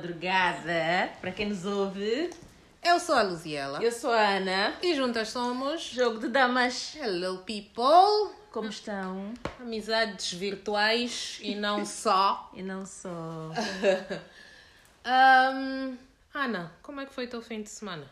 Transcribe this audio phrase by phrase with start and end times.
[0.00, 1.10] madrugada.
[1.20, 2.30] Para quem nos ouve,
[2.82, 4.74] Eu sou a Luziela eu sou a Ana.
[4.82, 6.94] e juntas somos Jogo de damas.
[6.96, 9.34] Hello People, Como estão?
[9.60, 12.50] amizades virtuais e não só.
[12.54, 13.50] E não só.
[15.04, 15.96] Ahm,
[16.34, 18.06] Ana, como é que foi teu fim de semana?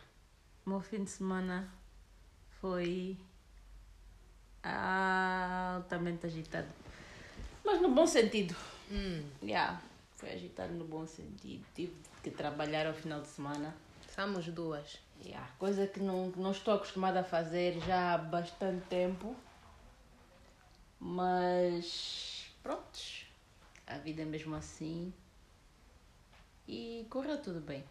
[0.65, 1.67] O meu fim de semana
[2.61, 3.17] foi
[4.63, 6.67] altamente agitado.
[7.65, 8.55] Mas no bom sentido.
[8.91, 9.79] Hum, Yeah,
[10.19, 11.65] foi agitado no bom sentido.
[11.73, 13.75] Tive que trabalhar ao final de semana.
[14.13, 14.99] somos duas.
[15.23, 19.35] Yeah, coisa que não, não estou acostumada a fazer já há bastante tempo.
[20.99, 23.25] Mas prontos.
[23.87, 25.13] A vida é mesmo assim.
[26.67, 27.83] E correu tudo bem.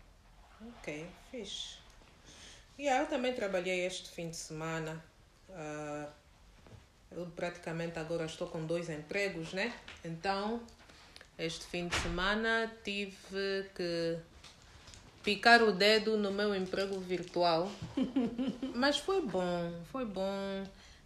[0.60, 1.78] Ok, fixe.
[2.78, 5.02] Yeah, eu também trabalhei este fim de semana.
[5.50, 6.08] Ah,
[7.10, 9.74] eu praticamente agora estou com dois empregos, né?
[10.04, 10.62] Então,
[11.38, 14.18] este fim de semana tive que
[15.22, 17.70] picar o dedo no meu emprego virtual.
[18.74, 20.64] Mas foi bom, foi bom.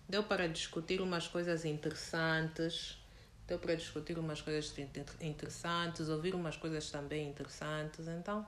[0.08, 2.98] Deu para discutir umas coisas interessantes.
[3.47, 8.06] Deu para discutir umas coisas inter- interessantes, ouvir umas coisas também interessantes.
[8.08, 8.46] Então,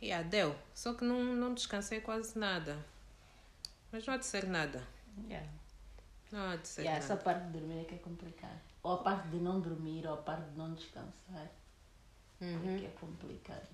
[0.00, 0.54] Yeah, deu.
[0.72, 2.78] Só que não, não descansei quase nada.
[3.90, 4.80] Mas não há de ser nada.
[5.28, 5.48] Yeah.
[6.30, 7.24] Não há de ser Yeah, essa nada.
[7.24, 8.60] parte de dormir é que é complicado.
[8.82, 11.50] Ou a parte de não dormir, ou a parte de não descansar.
[12.40, 13.68] É que é complicado.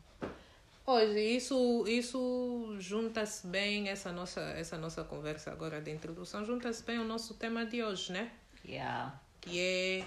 [0.86, 6.98] Hoje, isso, isso junta-se bem, essa nossa, essa nossa conversa agora de introdução, junta-se bem
[6.98, 8.30] ao nosso tema de hoje, né?
[8.66, 9.18] Yeah.
[9.40, 10.06] Que é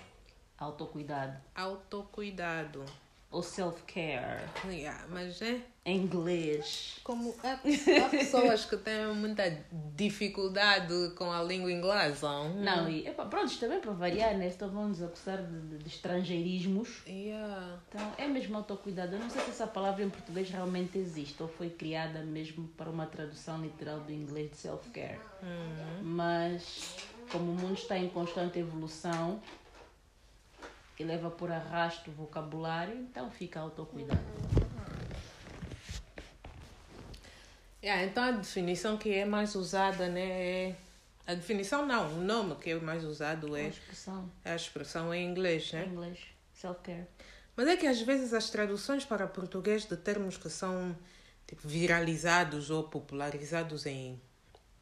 [0.57, 1.37] Autocuidado.
[1.55, 2.83] autocuidado.
[3.29, 4.43] Ou self-care.
[4.65, 6.99] Yeah, mas é Em inglês.
[7.01, 9.57] como há, há pessoas que têm muita
[9.95, 12.27] dificuldade com a língua inglesa.
[12.49, 14.49] Não, e epa, pronto, isto também para variar, né?
[14.49, 17.03] Estão-nos acusar de, de, estrangeirismos.
[17.07, 17.79] Yeah.
[17.87, 19.15] Então, é mesmo autocuidado.
[19.15, 22.89] Eu não sei se essa palavra em português realmente existe ou foi criada mesmo para
[22.89, 25.21] uma tradução literal do inglês de self-care.
[26.03, 26.97] Mas,
[27.31, 29.41] como o mundo está em constante evolução
[30.99, 34.66] e leva por arrasto o vocabulário, então fica autocuidado.
[37.83, 40.69] Yeah, então a definição que é mais usada, né?
[40.69, 40.75] É...
[41.25, 45.13] A definição não, o nome que é mais usado É é uma expressão a expressão
[45.13, 45.85] em inglês, em né?
[45.85, 46.19] inglês.
[46.53, 47.05] Self-care.
[47.55, 50.95] Mas é que às vezes as traduções para português de termos que são
[51.45, 54.19] tipo, viralizados ou popularizados em,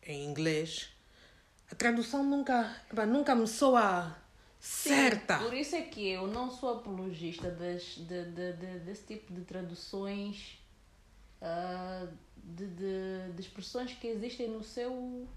[0.04, 0.90] em inglês,
[1.72, 2.76] a tradução nunca,
[3.08, 4.16] nunca me soa
[4.60, 5.40] certa.
[5.40, 9.42] Por isso é que eu não sou apologista das, de, de, de- desse tipo de
[9.42, 10.58] traduções
[11.46, 15.28] ah, de, de, de expressões que existem no seu,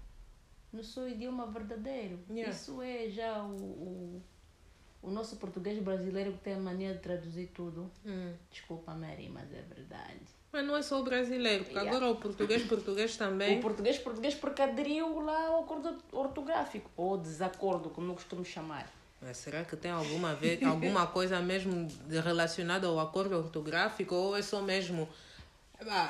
[0.73, 2.19] no seu idioma verdadeiro.
[2.29, 2.51] Yeah.
[2.51, 4.23] Isso é já o, o,
[5.03, 7.91] o nosso português brasileiro que tem a mania de traduzir tudo.
[8.03, 8.33] Hum.
[8.49, 10.21] Desculpa, Mary, mas é verdade.
[10.51, 11.95] Mas não é só o brasileiro, porque Yeah.
[11.95, 13.59] agora o português português também.
[13.59, 18.91] O português português porque aderiu lá ao acordo ortográfico, ou desacordo, como eu costumo chamar.
[19.21, 24.41] Mas será que tem alguma, vez, alguma coisa mesmo relacionada ao acordo ortográfico ou é
[24.41, 25.07] só mesmo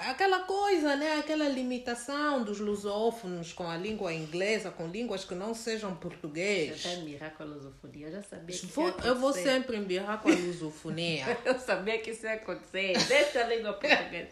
[0.09, 1.17] aquela coisa, né?
[1.19, 6.85] Aquela limitação dos lusófonos com a língua inglesa, com línguas que não sejam Eu português?
[6.85, 10.29] até mirar com a lusofonia, eu já sabia que Vou- eu vou sempre embirrar com
[10.29, 11.25] a lusofonia.
[11.45, 12.97] Eu sabia que isso ia acontecer.
[13.07, 14.29] Deixa a língua portuguesa.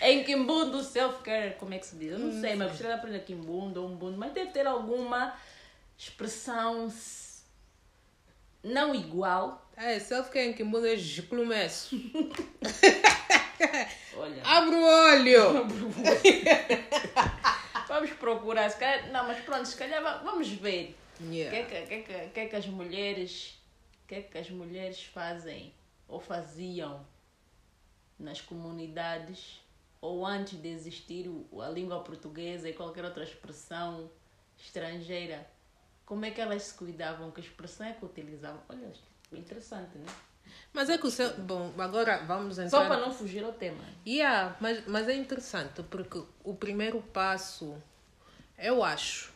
[0.00, 2.12] Em Kimbundo, self-care, como é que se diz?
[2.12, 5.34] Eu não sei, mas gostaria de aprender Kimbundo ou Umbundo, mas deve ter alguma
[5.98, 6.92] expressão
[8.62, 9.68] não igual.
[9.76, 11.96] é, self-care em que muda é jiclumesso.
[14.14, 15.66] Olha, Abre o olho!
[17.88, 18.70] vamos procurar.
[18.70, 20.98] Se calhar, não, mas pronto, se calhar va- vamos ver.
[21.20, 21.56] O que, Yeah.
[21.58, 23.58] é que, que, é que, que é que as mulheres
[24.04, 25.72] o que é que as mulheres fazem
[26.06, 27.06] ou faziam
[28.18, 29.62] nas comunidades
[30.00, 34.10] ou antes de existir o- a língua portuguesa e qualquer outra expressão
[34.58, 35.46] estrangeira
[36.04, 38.92] como é que elas se cuidavam que expressão é que utilizavam olha
[39.32, 40.06] interessante né
[40.76, 41.32] Mas é que o seu.
[41.38, 42.70] Bom, agora vamos entrar.
[42.82, 47.74] só para não fugir ao tema Yeah, mas, mas é interessante porque o primeiro passo,
[48.58, 49.32] eu acho.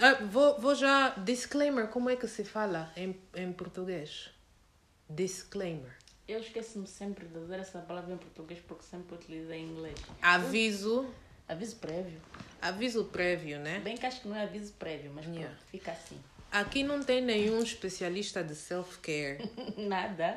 [0.00, 1.10] Ah, Vou, vou já.
[1.10, 4.30] Disclaimer, como é que se fala em, em português?
[5.08, 5.92] Disclaimer.
[6.28, 11.08] eu esqueço-me sempre de dizer essa palavra em português porque sempre utilizei em inglês Aviso.
[11.48, 12.20] aviso prévio
[12.62, 13.80] Aviso prévio, né?
[13.80, 15.48] bem que acho que não é aviso prévio mas Yeah.
[15.48, 16.18] pronto, fica assim
[16.52, 19.38] Aqui não tem nenhum especialista de self-care.
[19.78, 20.36] nada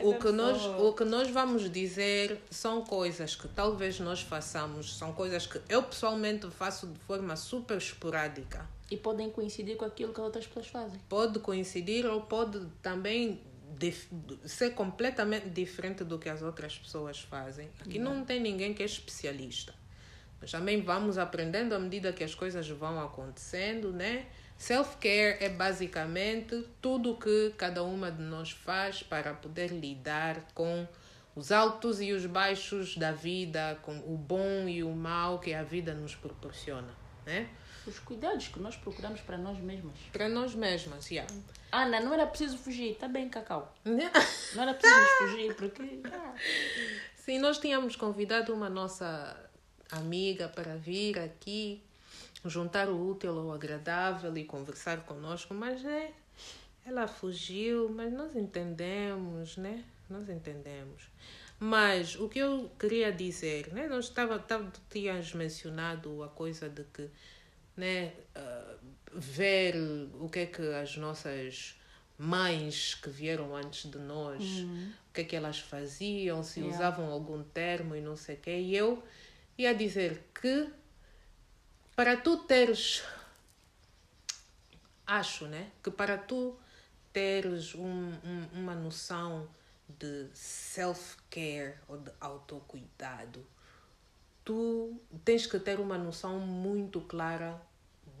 [0.00, 4.96] O Essa que, nós, o que nós vamos dizer são coisas que talvez nós façamos,
[4.96, 8.66] são coisas que eu pessoalmente faço de forma super esporádica.
[8.90, 11.00] E podem coincidir com aquilo que outras pessoas fazem.
[11.08, 13.40] Pode coincidir ou pode também
[14.44, 17.68] ser completamente diferente do que as outras pessoas fazem.
[17.80, 19.74] Aqui não tem ninguém que é especialista.
[20.40, 24.26] Nós também vamos aprendendo à medida que as coisas vão acontecendo, né?
[24.58, 30.86] Self-care é basicamente tudo que cada uma de nós faz para poder lidar com
[31.36, 35.62] os altos e os baixos da vida, com o bom e o mal que a
[35.62, 36.92] vida nos proporciona,
[37.24, 37.48] né?
[37.86, 39.94] Os cuidados que nós procuramos para nós mesmas.
[40.12, 41.32] Para nós mesmas, yeah.
[41.70, 42.96] Ana, não era preciso fugir.
[42.96, 43.72] Tá bem, Cacau.
[43.84, 46.00] Não era preciso fugir, porque...
[46.12, 46.34] ah,
[47.14, 49.38] Sim, nós tínhamos convidado uma nossa
[49.90, 51.82] amiga para vir aqui
[52.44, 56.12] juntar o útil ao agradável e conversar conosco, mas né,
[56.84, 59.84] ela fugiu, mas nós entendemos, né?
[60.08, 61.08] Nós entendemos.
[61.60, 63.88] Mas o que eu queria dizer, né?
[63.88, 67.10] Nós estava, tava, tu tinhas mencionado a coisa de que,
[67.76, 68.12] né?
[68.34, 68.76] ah,
[69.12, 69.74] ver
[70.20, 71.78] o que é que as nossas
[72.18, 74.42] mães que vieram antes de nós,
[75.10, 76.76] o que é que elas faziam, se Yeah.
[76.76, 78.58] usavam algum termo e não sei o quê.
[78.58, 79.02] E eu
[79.56, 80.68] ia dizer que
[81.98, 83.02] para tu teres,
[85.04, 85.72] acho, né?
[85.82, 86.56] Que para tu
[87.12, 87.82] teres um,
[88.24, 89.48] um- uma noção
[89.88, 93.44] de self-care ou de autocuidado,
[94.44, 97.60] tu tens que ter uma noção muito clara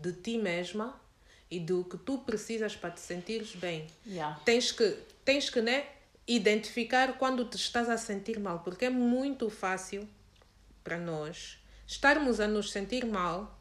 [0.02, 1.00] de ti mesma
[1.48, 3.86] e do que tu precisas para te sentires bem.
[4.04, 4.40] yeah.
[4.44, 4.90] Tens que,
[5.24, 5.86] tens que né,
[6.26, 10.08] identificar quando te estás a sentir mal, porque é muito fácil
[10.82, 13.56] para nós estarmos a nos sentir mal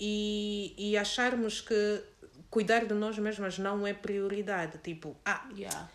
[0.00, 2.02] e, e acharmos que
[2.50, 4.78] cuidar de nós mesmas não é prioridade.
[4.78, 5.88] Tipo, ah, Yeah.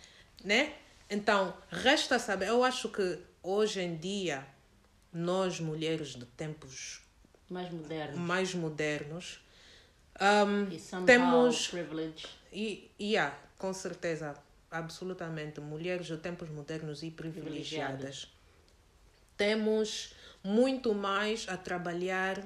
[0.44, 0.74] né?
[1.10, 2.48] Então, resta saber.
[2.50, 4.46] Eu acho que hoje em dia,
[5.12, 7.02] nós mulheres de tempos
[7.50, 8.18] Mais moderno.
[8.18, 9.40] mais modernos,
[10.20, 11.68] um, temos.
[11.68, 12.26] privilege.
[12.52, 14.36] E, e há, com certeza,
[14.72, 18.28] absolutamente, mulheres de tempos modernos e privilegiadas.
[19.38, 20.14] Temos
[20.44, 22.44] muito mais a trabalhar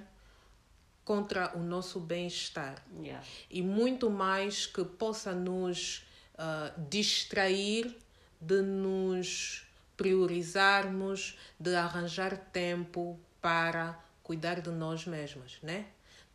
[1.07, 3.25] contra o nosso bem-estar Yeah.
[3.49, 6.05] e muito mais que possa nos
[6.37, 7.95] ah, distrair
[8.41, 9.65] de nos
[9.95, 15.85] priorizarmos, de arranjar tempo para cuidar de nós mesmas, né?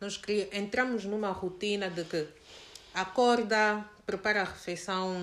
[0.01, 0.19] Nós
[0.51, 2.27] entramos numa rotina de que
[2.95, 5.13] acorda, prepara a refeição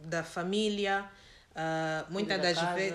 [0.00, 1.08] da família,
[1.58, 2.94] ah, muitas das vezes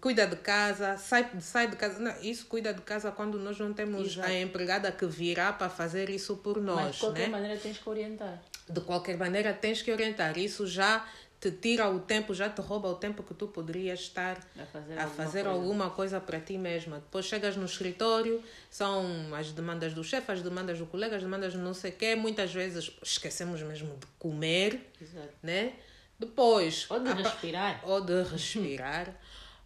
[0.00, 1.98] cuida de casa, sai, sai de casa.
[1.98, 4.28] Não, isso cuida de casa quando nós não temos Exato.
[4.28, 7.28] a empregada que virá para fazer isso por Mas nós, de qualquer né?
[7.28, 8.42] maneira tens que orientar.
[8.68, 10.38] de qualquer maneira tens que orientar.
[10.38, 11.06] Isso já
[11.40, 14.98] te tira o tempo, já te rouba o tempo que tu poderias estar A fazer
[14.98, 15.48] a alguma fazer coisa.
[15.56, 16.96] alguma coisa para ti mesma.
[16.96, 19.04] Depois chegas no escritório, são
[19.36, 22.16] as demandas do chefe, as demandas do colega, as demandas de não sei o quê.
[22.16, 25.28] Muitas vezes esquecemos mesmo de comer, Exato.
[25.42, 25.74] né?
[26.18, 26.86] Depois...
[26.90, 27.80] Ou de respirar.
[27.84, 29.14] ou de respirar.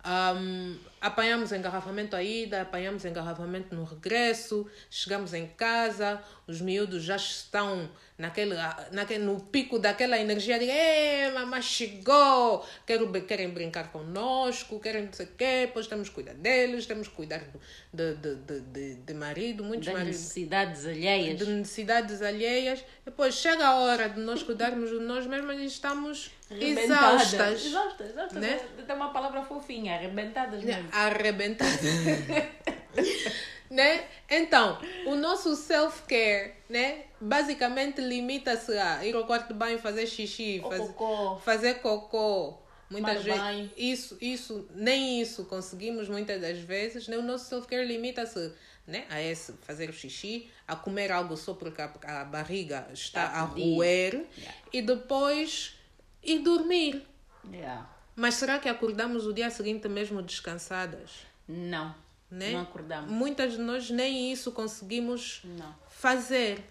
[0.05, 7.17] Ahm, apanhamos engarrafamento à ida, apanhamos engarrafamento no regresso, chegamos em casa, os miúdos já
[7.17, 8.55] estão naquele,
[8.93, 15.13] naquele, no pico daquela energia de Ei, mamãe chegou, quero, querem brincar conosco, querem não
[15.13, 17.61] sei o quê, depois temos que cuidar deles, temos que cuidar do-
[17.93, 21.39] de, de, de, de, de marido, muitos Das maridos necessidades alheias.
[21.39, 22.85] de necessidades alheias.
[23.05, 27.65] Depois chega a hora de nós cuidarmos de nós mesmos e estamos exaustas.
[27.67, 28.41] Exaustas, exaustas.
[28.41, 28.61] Né?
[28.87, 30.89] Tem uma palavra fofinha, arrebentadas mesmo.
[30.93, 31.81] Arrebentadas.
[33.71, 34.05] né?
[34.29, 37.05] Então, o nosso self-care, né?
[37.21, 41.37] Basicamente limita-se a ir ao quarto de banho, fazer xixi, fazer, cocô.
[41.39, 42.59] fazer cocô.
[42.91, 43.71] Muitas vezes, banho.
[43.75, 47.09] isso, isso, nem isso conseguimos muitas das vezes.
[47.09, 47.17] Né?
[47.17, 48.53] O nosso self-care limita-se
[48.87, 49.07] né?
[49.09, 53.39] a esse, fazer o xixi, a comer algo só porque a, a barriga está Está
[53.39, 54.55] a roer Yeah.
[54.73, 55.75] e depois
[56.23, 57.07] ir dormir.
[57.51, 57.89] Yeah.
[58.15, 61.27] Mas será que acordamos o dia seguinte mesmo descansadas?
[61.49, 61.95] Não.
[62.31, 62.53] né?
[62.53, 63.11] Não acordamos.
[63.11, 65.75] Muitas de nós nem isso conseguimos Não.
[65.89, 66.63] fazer.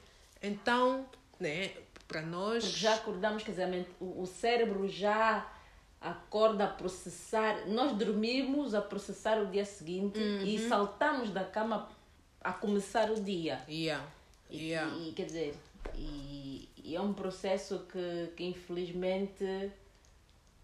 [0.42, 1.06] Então,
[1.40, 1.72] né,
[2.08, 2.64] para nós.
[2.64, 5.48] Porque já acordamos, quer dizer, o cérebro já
[6.00, 7.68] acorda a processar.
[7.68, 10.68] Nós dormimos a processar o dia seguinte e Uhum.
[10.70, 11.90] saltamos da cama
[12.44, 13.62] a começar o dia.
[13.70, 14.04] Yeah.
[14.50, 14.96] E, Yeah.
[14.98, 15.56] e, quer dizer,
[15.96, 19.72] e, e é um processo que, que infelizmente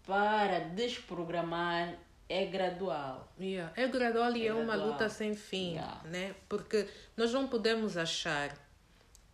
[0.08, 1.94] para desprogramar
[2.30, 3.32] é gradual.
[3.40, 3.72] Yeah.
[3.76, 4.88] É gradual e é, É uma gradual.
[4.94, 6.02] luta sem fim, Yeah.
[6.06, 6.36] né?
[6.50, 8.58] Porque nós não podemos achar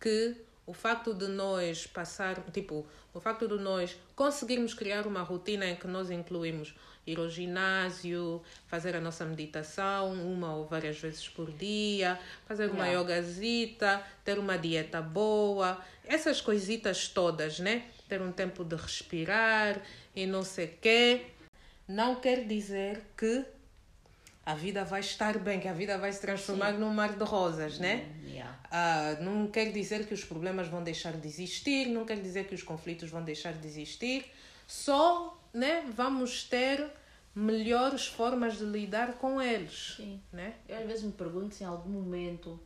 [0.00, 5.66] que o facto de nós passar, tipo, o facto de nós conseguirmos criar uma rotina
[5.66, 6.74] em que nós incluímos
[7.06, 12.86] ir ao ginásio, fazer a nossa meditação uma ou várias vezes por dia, fazer uma
[12.86, 13.00] Yeah.
[13.00, 17.84] yogazita, ter uma dieta boa, essas coisitas todas, né?
[18.14, 19.80] Ter um tempo de respirar
[20.14, 21.26] e não sei quê.
[21.88, 23.44] Não quer dizer que
[24.46, 27.78] a vida vai estar bem, que a vida vai se transformar num mar de rosas,
[27.78, 28.06] né?
[28.24, 28.58] Yeah.
[28.70, 32.54] Ah, não quer dizer que os problemas vão deixar de existir, não quer dizer que
[32.54, 34.30] os conflitos vão deixar de existir.
[34.66, 36.88] Só, né, vamos ter
[37.34, 40.22] melhores formas de lidar com eles, Sim.
[40.32, 40.54] né?
[40.68, 42.60] Eu às vezes me pergunto se em algum momento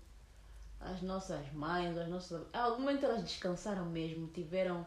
[0.79, 2.43] as nossas mães, as nossas.
[2.53, 4.87] Em algum momento elas descansaram mesmo, tiveram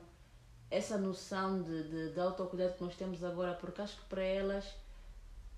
[0.72, 4.66] essa noção de, de, de autocuidado que nós temos agora, porque acho que para elas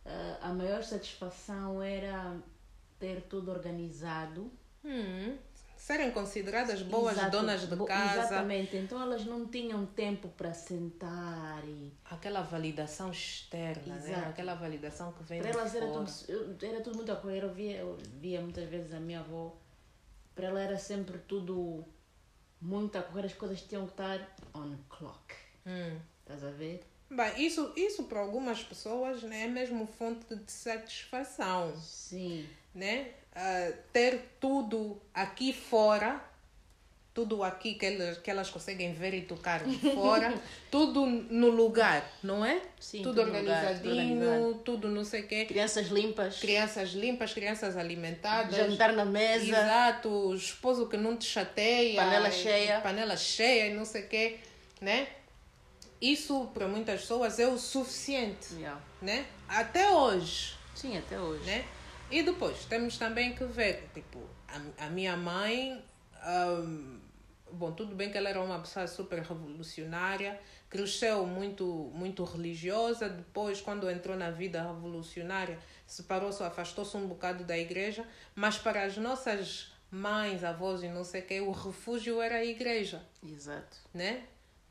[0.05, 2.36] ah, a maior satisfação era
[3.00, 4.51] ter tudo organizado.
[4.84, 5.38] Hum,
[5.77, 8.20] serem consideradas boas Exato, donas de bo- casa.
[8.22, 11.93] Exatamente, então elas não tinham tempo para sentar e.
[12.10, 14.25] Aquela validação externa, né?
[14.29, 16.05] Aquela validação que vem Para de elas era fora.
[16.05, 17.43] tudo, eu- era tudo muito a correr.
[17.43, 19.55] Eu via, eu via muitas vezes a minha avó.
[20.36, 21.86] Para ela era sempre tudo
[22.63, 23.25] muito a correr.
[23.25, 25.36] As coisas tinham que estar on clock.
[25.65, 26.00] Hum.
[26.22, 26.84] Estás a ver?
[27.10, 32.48] Bem, isso, isso para algumas pessoas né, é mesmo fonte de satisfação, Sim.
[32.74, 33.12] né?
[33.36, 36.24] Ah, ter tudo aqui fora,
[37.13, 40.34] tudo aqui que elas, que elas conseguem ver e tocar de fora,
[40.72, 42.60] tudo no lugar, não é?
[42.79, 45.46] Sim, tudo tudo no lugar, tudo organizadinho, tudo não sei o quê.
[45.46, 46.39] Crianças limpas.
[46.39, 48.55] Crianças limpas, crianças alimentadas.
[48.55, 49.46] Jantar na mesa.
[49.46, 52.01] Exato, esposo que não te chateia.
[52.01, 52.82] Panela cheia.
[52.82, 54.39] Panela cheia e não sei o quê,
[54.82, 55.08] né?
[56.01, 58.82] Isso para muitas pessoas é o suficiente, Yeah.
[59.01, 59.25] né?
[59.48, 61.46] Até hoje, Sim, até hoje.
[61.46, 61.63] né?
[62.12, 65.82] E depois temos também que ver, tipo, a, a minha mãe,
[66.24, 67.00] ahm,
[67.51, 70.39] bom, tudo bem que ela era uma pessoa super revolucionária,
[70.70, 77.58] cresceu muito, muito religiosa, depois quando entrou na vida revolucionária, separou-se, afastou-se um bocado da
[77.58, 82.38] igreja, mas para as nossas mães, avós e não sei o quê, o refúgio era
[82.38, 83.77] a igreja Exato.
[83.94, 84.24] né?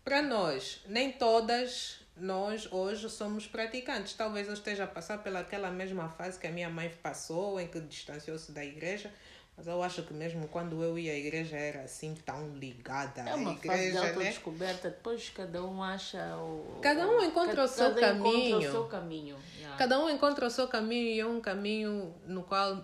[0.04, 4.14] Para nós, nem todas nós hoje somos praticantes.
[4.14, 7.80] Talvez eu esteja a passar pelaquela mesma fase que a minha mãe passou, em que
[7.80, 9.12] distanciou-se da igreja.
[9.56, 13.32] Mas eu acho que mesmo quando eu ia à igreja era assim tão ligada É
[13.32, 14.08] à uma fase de igreja, né?
[14.08, 14.90] autodescoberta.
[14.90, 16.78] Depois cada um acha o.
[16.82, 18.58] Cada um encontra o seu cada um encontra caminho.
[18.58, 19.36] o seu caminho.
[19.58, 19.76] Yeah.
[19.76, 22.82] Cada um encontra o seu caminho e é um caminho no qual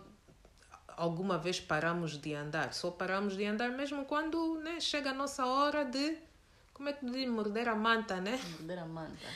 [0.89, 2.75] alguma vez paramos de andar.
[2.75, 6.19] Só paramos de andar mesmo quando né, chega a nossa hora de,
[6.75, 8.39] como é que diz, morder a manta, né?
[8.59, 9.27] Morder a manta.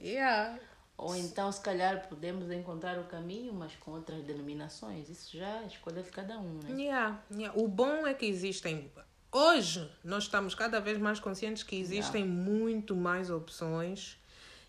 [0.00, 0.58] Yeah.
[1.02, 5.08] Ou então, se calhar, podemos encontrar o caminho, mas com outras denominações.
[5.08, 6.80] Isso já é escolha de cada um, né?
[6.80, 7.60] Yeah, yeah.
[7.60, 8.88] O bom é que existem.
[9.32, 14.16] Hoje nós estamos cada vez mais conscientes que existem muito mais opções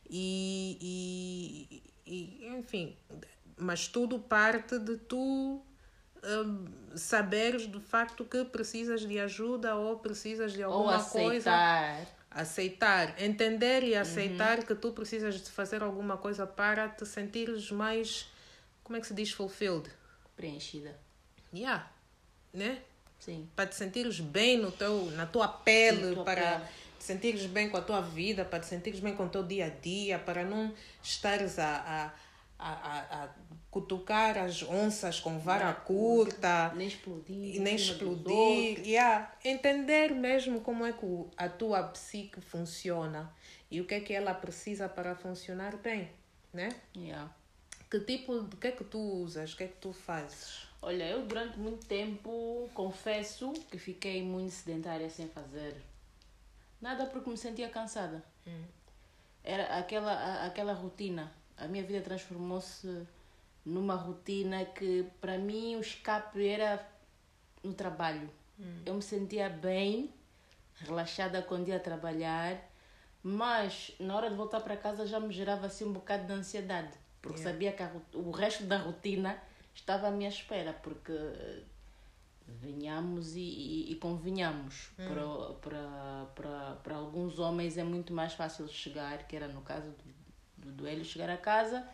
[0.10, 2.98] e, e, e, enfim,
[3.56, 5.62] mas tudo parte de tu
[6.24, 11.52] hum, saberes de facto que precisas de ajuda ou precisas de Ou alguma coisa
[12.34, 13.22] aceitar.
[13.22, 18.28] entender e aceitar que tu precisas de fazer alguma coisa para te sentires mais,
[18.84, 19.90] como é que se diz, fulfilled.
[20.36, 20.98] Preenchida.
[21.54, 21.90] Yeah,
[22.54, 22.82] né?
[23.20, 23.48] Sim.
[23.56, 26.70] Para te sentires bem no teu, na tua pele, Na tua para pele.
[27.00, 29.68] te sentires bem com a tua vida, para te sentires bem com o teu dia
[29.68, 32.14] a dia, para não estares a,
[32.64, 33.30] a, a, a,
[33.70, 37.56] cutucar as onças com vara curta Nem explodir.
[37.56, 38.80] e nem explodir.
[38.86, 39.36] Yeah.
[39.44, 43.34] Entender mesmo como é que a tua psique funciona
[43.70, 46.10] e o que é que ela precisa para funcionar bem,
[46.54, 46.70] né?
[46.96, 47.30] Yeah.
[47.92, 50.68] Que tipo, de que é que tu usas, o que é que tu fazes?
[50.82, 55.76] Olha, eu durante muito tempo confesso que fiquei muito sedentária sem fazer
[56.82, 58.24] nada porque me sentia cansada.
[59.44, 61.32] Era aquela, aquela rotina.
[61.58, 63.06] A minha vida transformou-se
[63.66, 66.86] numa rotina que para mim o escape era
[67.64, 68.30] no trabalho.
[68.86, 70.14] Eu me sentia bem,
[70.76, 72.58] relaxada quando ia trabalhar,
[73.22, 76.92] mas na hora de voltar para casa já me gerava assim um bocado de ansiedade,
[77.22, 77.52] porque Yeah.
[77.52, 79.42] sabia que a o resto da rotina
[79.74, 81.64] estava à minha espera, porque eh,
[82.48, 84.92] venhamos e, e, e convenhamos.
[84.98, 89.90] Para, para, para, para alguns homens é muito mais fácil chegar, que era no caso
[89.92, 90.13] do,
[90.72, 91.88] do, Hélio, chegar a casa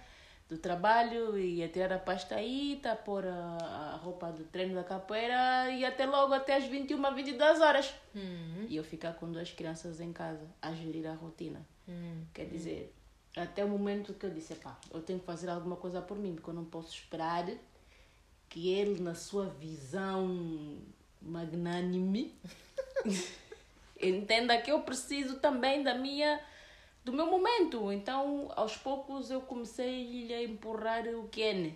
[0.49, 4.73] do trabalho e ia tirar a pasta aí, tá pôr a, a roupa do treino
[4.73, 7.93] da capoeira e até logo até às 21, 22 horas.
[8.67, 11.61] E eu ficar com duas crianças em casa a gerir a rotina.
[12.33, 12.95] Quer dizer,
[13.37, 16.33] até o momento que eu disse, pá, eu tenho que fazer alguma coisa por mim,
[16.33, 17.45] porque eu não posso esperar
[18.49, 20.79] que ele, na sua visão
[21.21, 22.35] magnânime,
[24.01, 26.39] entenda que eu preciso também da minha
[27.03, 27.91] do meu momento.
[27.91, 31.73] Então, aos poucos eu comecei a empurrar o Ken.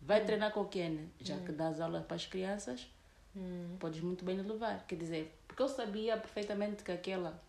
[0.00, 2.86] Vai treinar com o Ken, já que dás aula para as crianças,
[3.78, 4.86] podes muito bem levar.
[4.86, 7.40] Quer dizer, porque eu sabia perfeitamente que aquela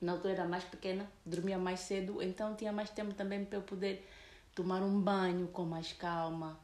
[0.00, 3.62] na altura era mais pequena, dormia mais cedo, então tinha mais tempo também para eu
[3.62, 4.06] poder
[4.54, 6.58] tomar um banho com mais calma,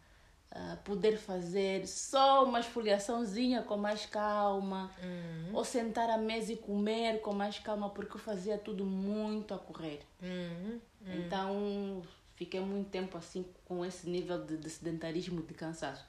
[0.52, 5.55] uh, poder fazer só uma esfoliaçãozinha com mais calma, Uhum.
[5.57, 9.59] ou sentar à mesa e comer com mais calma, porque eu fazia tudo muito a
[9.59, 10.00] correr.
[10.23, 10.81] Uhum.
[11.07, 12.02] Então
[12.37, 16.05] fiquei muito tempo assim com esse nível de, de sedentarismo, de cansaço.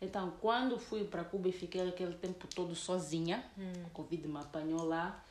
[0.00, 3.44] Então, quando fui para Cuba e fiquei aquele tempo todo sozinha,
[3.86, 5.24] a Covid me apanhou lá,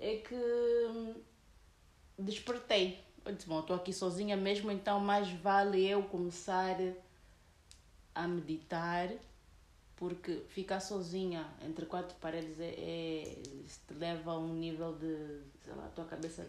[0.00, 1.14] é que hum,
[2.18, 3.00] despertei.
[3.24, 6.76] Eu disse, bom, estou aqui sozinha mesmo, então mais vale eu começar
[8.18, 9.08] a meditar,
[9.96, 13.36] porque ficar sozinha entre quatro paredes é, é,
[13.86, 16.46] te leva a um nível de, sei lá, a tua cabeça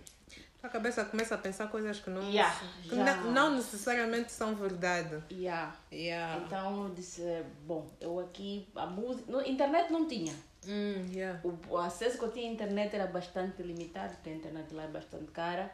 [0.63, 5.23] A cabeça começa a pensar coisas que não, Yeah, que ne- não necessariamente são verdade.
[5.31, 5.75] Yeah.
[5.91, 6.43] Yeah.
[6.43, 7.21] Então eu disse,
[7.65, 9.31] bom, eu aqui, a música.
[9.31, 10.33] No, internet não tinha.
[10.67, 11.39] Hum, yeah.
[11.43, 14.83] O, o acesso que eu tinha à internet era bastante limitado, porque a internet lá
[14.83, 15.71] é bastante cara.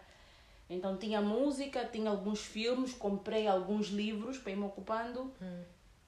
[0.70, 5.32] Então tinha música, tinha alguns filmes, comprei alguns livros para ir me ocupando.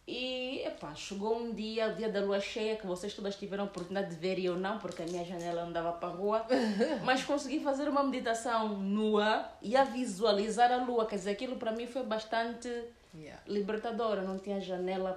[0.07, 3.67] E, epá, chegou um dia, o dia da lua cheia, que vocês todas tiveram a
[3.67, 6.45] oportunidade de ver e eu não, porque a minha janela não dava para a rua.
[7.03, 11.05] Mas consegui fazer uma meditação nua e a visualizar a lua.
[11.05, 12.69] Quer dizer, aquilo para mim foi bastante
[13.13, 13.41] Yeah.
[13.47, 14.21] libertadora.
[14.21, 15.15] Não tinha janela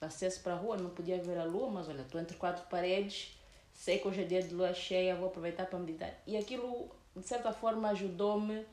[0.00, 3.38] acesso para a rua, não podia ver a lua, mas olha, estou entre quatro paredes,
[3.72, 6.12] sei que hoje é dia de lua cheia, vou aproveitar para meditar.
[6.26, 8.64] E aquilo, de certa forma, ajudou-me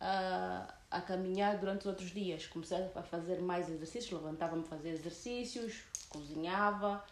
[0.00, 2.46] a, a caminhar durante os outros dias.
[2.46, 7.04] Comecei a fazer mais exercícios, levantava-me a fazer exercícios, cozinhava.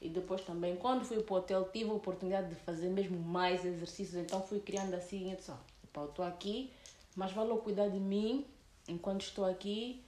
[0.00, 3.64] E depois também, quando fui para o hotel, tive a oportunidade de fazer mesmo mais
[3.64, 4.16] exercícios.
[4.16, 5.50] Então fui criando assim, eu disse,
[5.94, 6.72] eu estou aqui,
[7.14, 8.44] mas valeu cuidar de mim
[8.88, 10.02] enquanto estou aqui.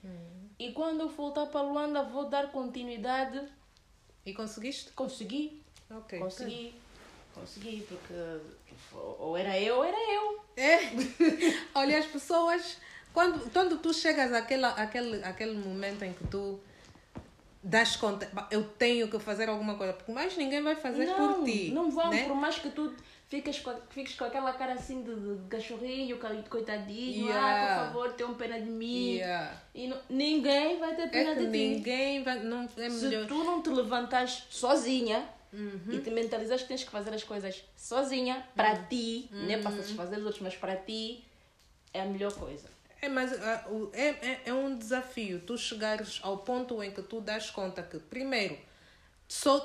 [0.59, 3.41] E quando eu voltar para Luanda, vou dar continuidade.
[4.25, 4.91] E conseguiste?
[4.91, 6.19] Consegui, Ok.
[6.19, 6.75] consegui,
[7.33, 8.13] consegui, porque
[9.19, 10.41] ou era eu ou era eu.
[10.57, 10.79] É.
[11.75, 12.77] Olha, as pessoas,
[13.15, 16.59] quando, quando tu chegas àquela, àquele, àquele momento em que tu
[17.63, 21.33] das conta, "Bah, eu tenho que fazer alguma coisa, porque mais ninguém vai fazer não,
[21.35, 21.71] por ti.
[21.73, 22.25] não vão, né?
[22.25, 22.93] por mais que tu
[23.27, 27.47] fiques com, fiques com aquela cara assim de, de, cachorrinho, ca- coitadinho, Yeah.
[27.47, 29.15] ah, por favor, tenha pena de mim.
[29.15, 29.51] Yeah.
[29.73, 31.57] E não- ninguém vai ter pena É que de ti.
[31.75, 32.37] ninguém vai.
[32.43, 33.25] Não, é Se melhor.
[33.27, 35.81] tu não te levantares sozinha Uhum.
[35.93, 38.85] e te mentalizas que tens que fazer as coisas sozinha, para Uhum.
[38.89, 41.23] ti, não é para satisfazer os outros, mas para ti,
[41.93, 42.74] é a melhor coisa.
[43.05, 47.21] É, mas ah, é, é, é um desafio tu chegares ao ponto em que tu
[47.21, 48.57] das conta que, primeiro,
[49.27, 49.63] só,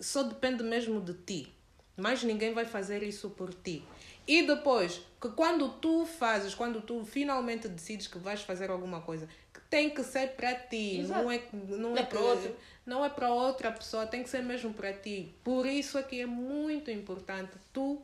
[0.00, 1.54] só depende mesmo de ti.
[1.96, 3.84] Mas ninguém vai fazer isso por ti.
[4.26, 9.28] E depois, que quando tu fazes, quando tu finalmente decides que vais fazer alguma coisa,
[9.52, 11.22] que tem que ser para ti, Exato.
[11.22, 12.56] não é, não é é para outro.
[12.86, 15.32] Não é para outra pessoa, tem que ser mesmo para ti.
[15.44, 18.02] Por isso é que é muito importante tu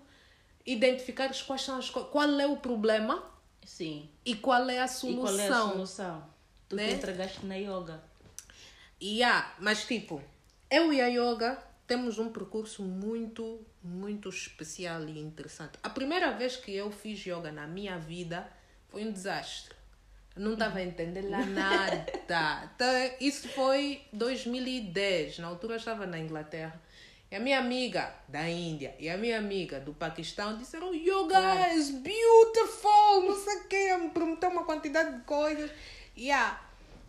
[0.65, 3.36] identificares quais são as qual é o problema
[3.67, 4.09] Sim.
[4.25, 5.23] e qual é a E solução.
[5.25, 6.25] qual é a solução?
[6.69, 6.89] Tu Né?
[6.89, 8.01] te entregaste na yoga.
[9.01, 10.23] E há, mas tipo,
[10.71, 15.73] eu e a yoga temos um percurso muito, muito especial e interessante.
[15.83, 18.49] A primeira vez que eu fiz yoga na minha vida
[18.89, 19.75] foi um desastre.
[20.35, 22.07] Não estava a entender lá nada.
[22.15, 22.89] Então,
[23.21, 25.39] isso foi 2010.
[25.39, 26.81] Na altura eu estava na Inglaterra.
[27.31, 31.91] E a minha amiga da Índia e a minha amiga do Paquistão disseram Yoga is
[31.91, 33.97] beautiful, não sei o quê.
[33.97, 35.71] Me prometeu uma quantidade de coisas.
[36.17, 36.59] E ah,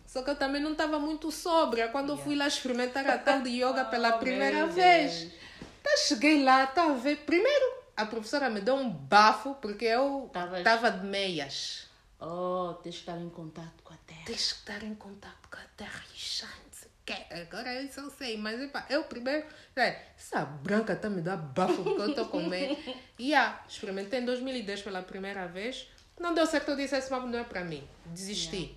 [0.06, 3.42] só que eu também não estava muito sóbria quando eu fui lá experimentar a tal
[3.42, 5.20] de yoga pela Oh, primeira vez.
[5.20, 5.32] Deus.
[5.80, 7.18] Então cheguei lá, tá a ver.
[7.18, 11.86] Primeiro, a professora me deu um bafo porque eu estava de meias.
[12.20, 14.22] Oh, tens de estar em contato com a terra.
[14.26, 16.18] Tens que estar em contato com a terra e
[17.12, 19.46] Agora isso eu sei, mas epá, eu primeiro.
[19.76, 22.76] É, essa branca tá me dando bafo porque eu estou com medo.
[23.18, 25.88] E ah, experimentei em 2010 pela primeira vez.
[26.20, 27.86] Não deu certo, eu disse: esse papo não é para mim.
[28.06, 28.76] Desisti.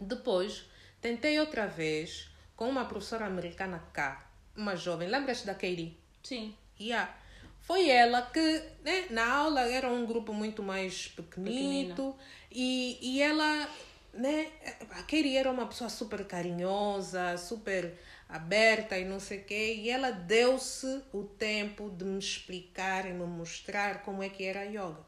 [0.00, 0.64] Depois,
[1.00, 5.08] tentei outra vez com uma professora americana cá, uma jovem.
[5.08, 5.98] Lembras da Katie?
[6.22, 6.54] Sim.
[6.78, 7.14] Yeah.
[7.60, 12.14] Foi ela que, né, na aula era um grupo muito mais pequenito
[12.52, 13.68] e, e ela,
[14.16, 14.52] né,
[14.90, 17.98] a Katie era uma pessoa super carinhosa, super
[18.28, 23.12] aberta e não sei o quê, e ela deu-se o tempo de me explicar e
[23.12, 25.04] me mostrar como é que era a yoga.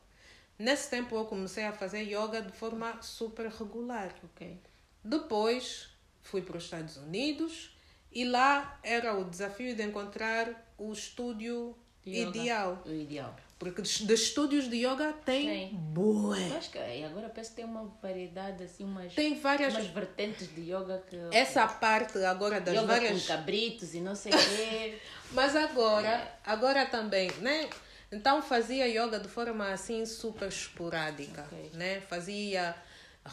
[0.58, 4.14] Nesse tempo eu comecei a fazer yoga de forma super regular.
[4.24, 4.58] Ok.
[5.04, 5.90] Depois
[6.22, 7.76] fui para os Estados Unidos
[8.10, 11.76] e lá era o desafio de encontrar o estúdio
[12.10, 12.38] Yoga.
[12.38, 12.82] ideal.
[12.86, 13.36] O ideal.
[13.58, 15.80] Porque de de estúdios de yoga tem, Tem.
[15.96, 19.72] Eu acho que e agora parece que tem uma variedade, assim, umas, Tem várias.
[19.74, 21.16] umas vertentes de yoga que.
[21.32, 23.22] Essa parte agora das yoga várias.
[23.22, 24.98] com cabritos e não sei o quê.
[25.32, 27.68] Mas agora, agora também, né?
[28.12, 31.70] Então fazia yoga de forma assim super esporádica, Ok.
[31.74, 32.00] né?
[32.02, 32.74] Fazia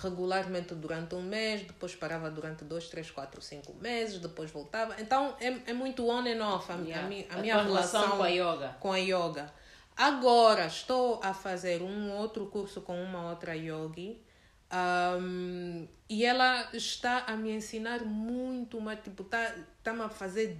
[0.01, 4.95] regularmente durante um mês, depois parava durante dois, três, quatro, cinco meses, depois voltava.
[4.99, 7.01] Então é, é muito on and off a, a, Yeah.
[7.29, 8.77] a A minha tua relação relação com a yoga.
[8.79, 9.53] com a yoga.
[9.95, 14.21] Agora estou a fazer um outro curso com uma outra yogi.
[14.71, 19.53] ahm, e ela está a me ensinar muito, mas tipo, tá,
[19.83, 20.57] tá-me a fazer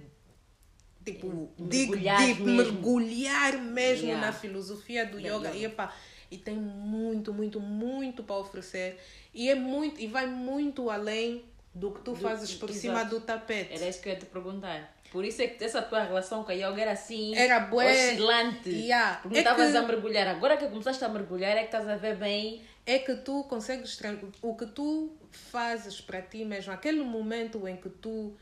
[1.04, 2.46] tipo, Mergulhar mesmo.
[2.46, 4.26] mergulhar mesmo Yeah.
[4.26, 5.48] na filosofia do Da yoga.
[5.48, 5.56] yoga.
[5.56, 5.92] E, epá,
[6.30, 8.98] e tem muito, muito, muito para oferecer.
[9.32, 12.80] E é muito, e vai muito além do que tu Do- fazes por exato.
[12.80, 13.74] cima do tapete.
[13.74, 14.92] Era isso que eu ia te perguntar.
[15.10, 17.90] Por isso é que essa tua relação com a yoga era assim, Era bué.
[18.10, 18.68] oscilante.
[18.70, 19.16] Yeah.
[19.22, 20.26] Porque não É estavas que- a mergulhar.
[20.28, 22.62] Agora que começaste a mergulhar é que estás a ver bem.
[22.86, 23.98] é que tu consegues
[24.42, 28.34] o que tu fazes para ti mesmo aquele momento em que tu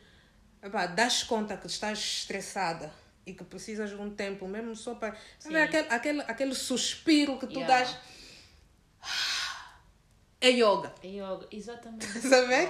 [0.61, 2.93] epá, das conta que estás estressada
[3.27, 7.47] e que precisas de um tempo mesmo só para sabe aquele, aquele aquele suspiro que
[7.47, 7.85] tu Yeah.
[7.85, 7.99] das
[10.41, 12.07] é yoga A yoga, exatamente.
[12.21, 12.69] sabe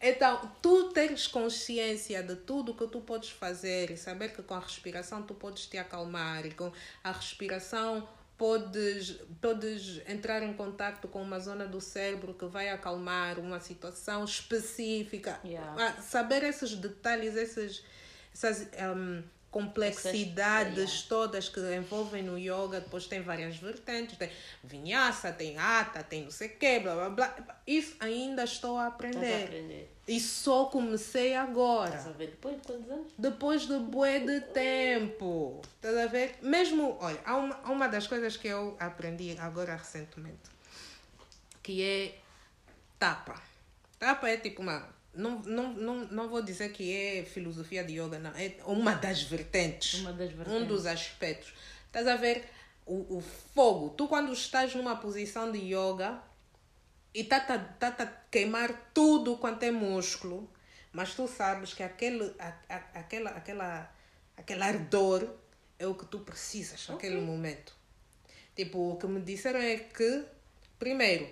[0.00, 4.60] então tu teres consciência de tudo que tu podes fazer e saber que com a
[4.60, 6.72] respiração tu podes te acalmar e com
[7.04, 13.38] a respiração podes, podes entrar em contato com uma zona do cérebro que vai acalmar
[13.38, 15.38] uma situação específica.
[15.44, 15.76] Yeah.
[15.78, 17.84] Ah, Saber esses detalhes, esses,
[18.34, 24.30] essas hum, complexidades todas que envolvem no yoga, depois tem várias vertentes, tem
[24.64, 27.60] vinyasa, tem hatha, tem não sei o quê, blá blá blá.
[27.66, 29.44] Isso ainda estou a aprender.
[29.44, 29.92] aprender.
[30.08, 31.90] E só comecei agora.
[31.90, 33.12] Estás a ver depois de quantos anos?
[33.16, 35.60] Depois de bué de tempo.
[35.76, 36.38] Estás a ver?
[36.40, 40.50] Mesmo, olha, há uma, há uma das coisas que eu aprendi agora recentemente.
[41.62, 42.18] Que é
[42.98, 43.40] tapa.
[43.98, 44.88] Tapa é tipo uma...
[45.14, 48.30] Não, não, não, não vou dizer que é filosofia de yoga, não.
[48.30, 50.00] É uma das vertentes.
[50.00, 50.68] Uma das Um vertentes.
[50.68, 51.52] dos aspectos.
[51.86, 52.44] Estás a ver?
[52.86, 53.90] O, o fogo.
[53.90, 56.20] Tu quando estás numa posição de yoga
[57.14, 60.50] e tá tá tá tá queimar tudo quanto é músculo,
[60.92, 63.94] mas tu sabes que aquele a, a- aquela aquela
[64.36, 65.28] aquele ardor
[65.78, 67.76] é o que tu precisas naquele momento.
[68.56, 70.24] Tipo, o que me disseram é que
[70.78, 71.28] primeiro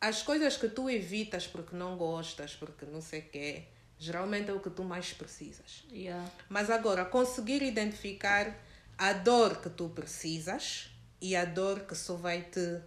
[0.00, 3.64] as coisas que tu evitas porque não gostas, porque não sei o quê,
[3.98, 5.84] geralmente é o que tu mais precisas.
[5.90, 6.30] Yeah.
[6.48, 8.56] Mas agora, conseguir identificar
[8.96, 12.80] a dor que tu precisas e a dor que só vai te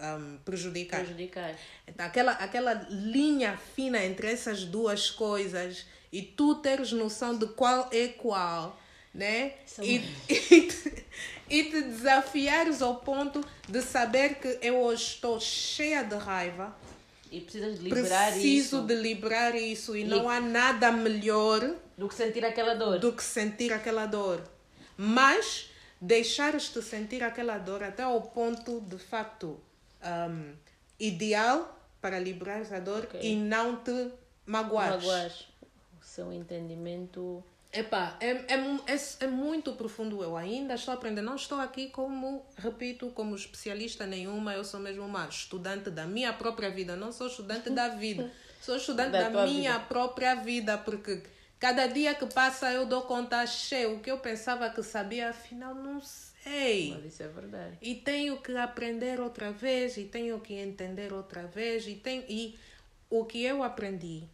[0.00, 1.00] um, prejudicar.
[1.00, 1.54] Prejudicar.
[1.86, 7.88] Então, aquela, aquela linha fina entre essas duas coisas e tu teres noção de qual
[7.92, 8.80] é qual,
[9.12, 9.54] né?
[9.80, 9.96] E,
[10.28, 10.95] e,
[11.48, 16.76] e te desafiares ao ponto de saber que eu hoje estou cheia de raiva,
[17.30, 18.86] E precisas de liberar preciso isso.
[18.86, 22.98] de liberar isso e, E- não há nada melhor Do que sentir aquela dor.
[22.98, 24.42] do que sentir aquela dor.
[24.96, 29.60] Mas deixares-te sentir aquela dor até ao ponto, de facto,
[30.30, 30.52] um,
[30.98, 33.20] ideal para liberares a dor Ok.
[33.22, 34.10] e não te
[34.46, 35.04] magoares.
[35.04, 35.32] Magoas.
[36.00, 37.42] O seu entendimento.
[37.78, 38.54] Epá, é, é,
[38.86, 40.22] é, é muito profundo.
[40.22, 41.26] Eu ainda estou aprendendo.
[41.26, 44.54] Não estou aqui como, repito, como especialista nenhuma.
[44.54, 46.96] Eu sou mesmo uma estudante da minha própria vida.
[46.96, 48.30] Não sou estudante da vida.
[48.58, 49.84] Sou estudante Da da, minha vida.
[49.84, 50.76] própria vida.
[50.76, 51.22] Porque
[51.56, 53.96] cada dia que passa eu dou conta cheio.
[53.96, 56.92] O que eu pensava que sabia, afinal não sei.
[56.96, 57.78] Mas isso é verdade.
[57.80, 62.58] E tenho que aprender outra vez, e tenho que entender outra vez, e, tem, e
[63.08, 64.24] o que eu aprendi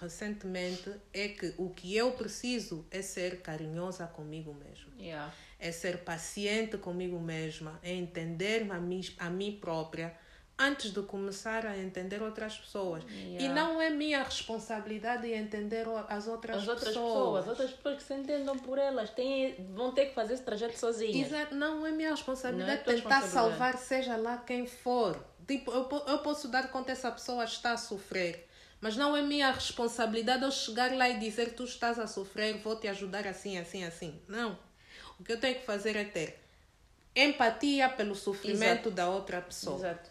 [0.00, 5.32] recentemente é que o que eu preciso é ser carinhosa comigo mesma, Yeah.
[5.58, 10.16] é ser paciente comigo mesma, é entender-me a mim, a mim própria
[10.58, 13.02] antes de começar a entender outras pessoas.
[13.08, 13.54] E Yeah.
[13.54, 17.44] não é minha responsabilidade entender as outras As outras pessoas.
[17.44, 20.78] pessoas, outras pessoas que se entendam por elas, têm, vão ter que fazer esse trajeto
[20.78, 21.28] sozinhas.
[21.32, 23.32] Exato, não é minha responsabilidade Não é tentar responsabilidade.
[23.58, 25.18] salvar seja lá quem for.
[25.48, 28.46] Tipo, eu, eu posso dar conta essa pessoa está a sofrer,
[28.80, 32.76] mas não é minha responsabilidade eu chegar lá e dizer tu estás a sofrer, vou
[32.76, 34.20] te ajudar assim, assim, assim.
[34.26, 34.58] Não.
[35.18, 36.40] O que eu tenho que fazer é ter
[37.14, 38.90] empatia pelo sofrimento Exato.
[38.90, 39.76] da outra pessoa.
[39.78, 40.10] Exato.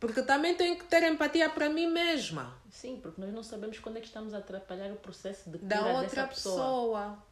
[0.00, 3.98] Porque também tenho que ter empatia para mim mesma, Sim, porque nós não sabemos quando
[3.98, 6.56] é que estamos a atrapalhar o processo de cura da outra dessa pessoa.
[6.56, 7.24] pessoa,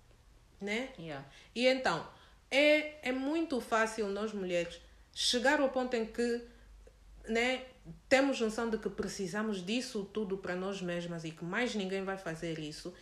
[0.61, 0.91] né?
[0.99, 1.27] Yeah.
[1.55, 2.07] E então,
[2.51, 4.81] é, é muito fácil nós mulheres
[5.15, 6.45] chegar ao ponto em que
[7.27, 7.65] né,
[8.09, 12.17] temos noção de que precisamos disso tudo para nós mesmas e que mais ninguém vai
[12.17, 12.93] fazer isso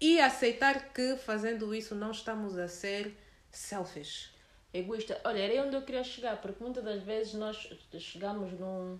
[0.00, 3.16] e aceitar que fazendo isso não estamos a ser
[3.50, 4.30] selfish.
[4.72, 5.20] Egoísta.
[5.24, 8.98] Olha, era onde eu queria chegar, porque muitas das vezes nós chegamos num,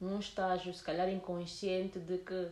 [0.00, 2.48] num estágio, se calhar inconsciente, de que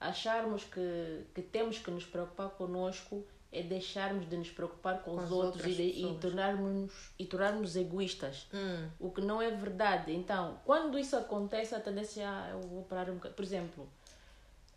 [0.00, 5.24] acharmos que, que temos que nos preocupar connosco é deixarmos de nos preocupar com, Com
[5.24, 8.46] os outros e, e tornarmos e tornarmos egoístas.
[8.54, 8.88] Hum.
[8.98, 10.12] O que não é verdade.
[10.12, 13.34] Então, quando isso acontece, a tendência é eu vou parar um bocado.
[13.34, 13.88] Por exemplo,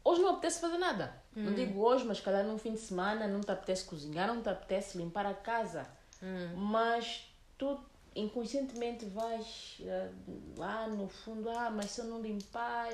[0.04, 1.16] hoje não apetece fazer nada.
[1.36, 1.44] Hum.
[1.44, 4.50] Não digo hoje, mas calhar num fim de semana não te apetece cozinhar, não te
[4.50, 5.88] apetece limpar a casa.
[6.22, 6.56] Hum.
[6.56, 7.80] Mas tu
[8.16, 10.10] inconscientemente vais eh,
[10.58, 12.92] lá no fundo, ah, mas se eu não limpar,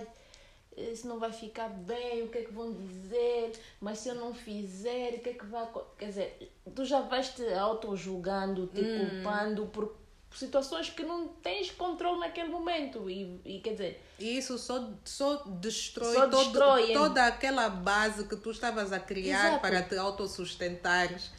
[0.92, 3.52] isso não vai ficar bem, o que é que vão dizer?
[3.82, 5.96] Mas se eu não fizer, o que é que vai acontecer?
[5.98, 9.96] Quer dizer, tu já vais te auto-julgando, te culpando por
[10.34, 13.10] situações que não tens controle naquele momento.
[13.10, 18.26] E, e quer dizer, E isso só, só destrói, Só todo- destrói, toda aquela base
[18.28, 19.62] que tu estavas a criar Exato.
[19.62, 21.32] para te autossustentares.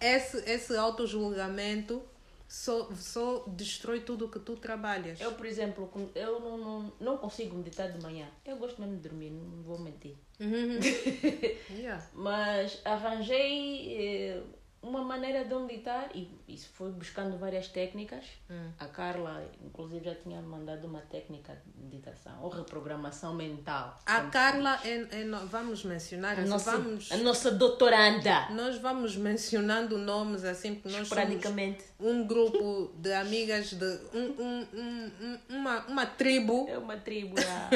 [0.00, 2.02] Esse, esse auto-julgamento
[2.50, 5.20] só, só destrói tudo que tu trabalhas.
[5.20, 8.26] eu, por exemplo, eu não, não, não consigo meditar de manhã.
[8.44, 10.16] Eu gosto mesmo de dormir, não vou mentir.
[11.70, 12.04] Yeah.
[12.12, 14.42] Mas arranjei eh,
[14.82, 18.24] uma maneira de meditar e isso foi buscando várias técnicas.
[18.50, 18.70] Hum.
[18.78, 23.98] A Carla, inclusive, já tinha mandado uma técnica de meditação ou reprogramação mental.
[24.06, 29.98] A Carla, é, é vamos mencionar, a nossa, vamos, a nossa doutoranda, nós vamos mencionando
[29.98, 31.84] nomes assim, porque nós somos praticamente.
[31.98, 37.34] um grupo de amigas de um, um, um, um- uma, uma tribo É uma tribo.
[37.40, 37.70] lá.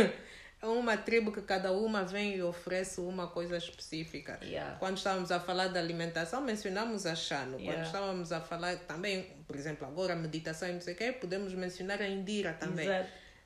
[0.65, 4.39] Uma tribo que cada uma vem e oferece uma coisa específica.
[4.43, 4.77] Yeah.
[4.79, 7.15] Quando estávamos a falar da alimentação, mencionamos a.
[7.15, 7.83] Quando Yeah.
[7.85, 12.01] estávamos a falar também, por exemplo, agora meditação e não sei o quê, podemos mencionar
[12.01, 12.89] a Indira também.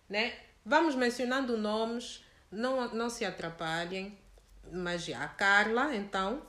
[0.08, 0.32] Né?
[0.64, 4.18] Vamos mencionando nomes, não, não se atrapalhem.
[4.70, 6.42] Mas já a Carla, então,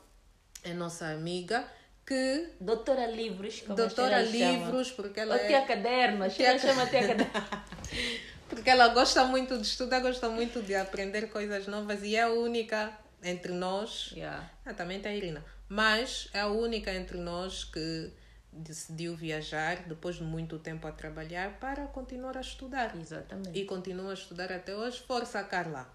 [0.63, 1.65] é nossa amiga,
[2.05, 4.65] que Doutora Livros, como doutora a Sheila chama.
[4.65, 7.31] livros, porque ela Ou é tia caderno, a Sheila chama tia caderno.
[8.49, 12.29] Porque ela gosta muito de estudar, gosta muito de aprender coisas novas e é a
[12.29, 12.91] única
[13.23, 14.11] entre nós.
[14.15, 14.49] Yeah.
[14.65, 15.45] Ah, também tem a Irina.
[15.67, 18.11] Mas é a única entre nós que
[18.51, 22.95] decidiu viajar depois de muito tempo a trabalhar para continuar a estudar.
[22.97, 23.57] Exatamente.
[23.57, 24.99] E continua a estudar até hoje.
[25.07, 25.87] Força, Carla.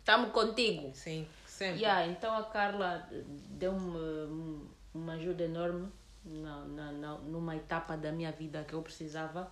[0.00, 0.90] Estamos contigo.
[0.94, 1.78] Sim, sempre.
[1.82, 3.08] Yeah, então a Carla
[3.50, 5.88] deu-me um- uma ajuda enorme
[6.24, 9.48] na, na, na- numa etapa da minha vida que eu precisava.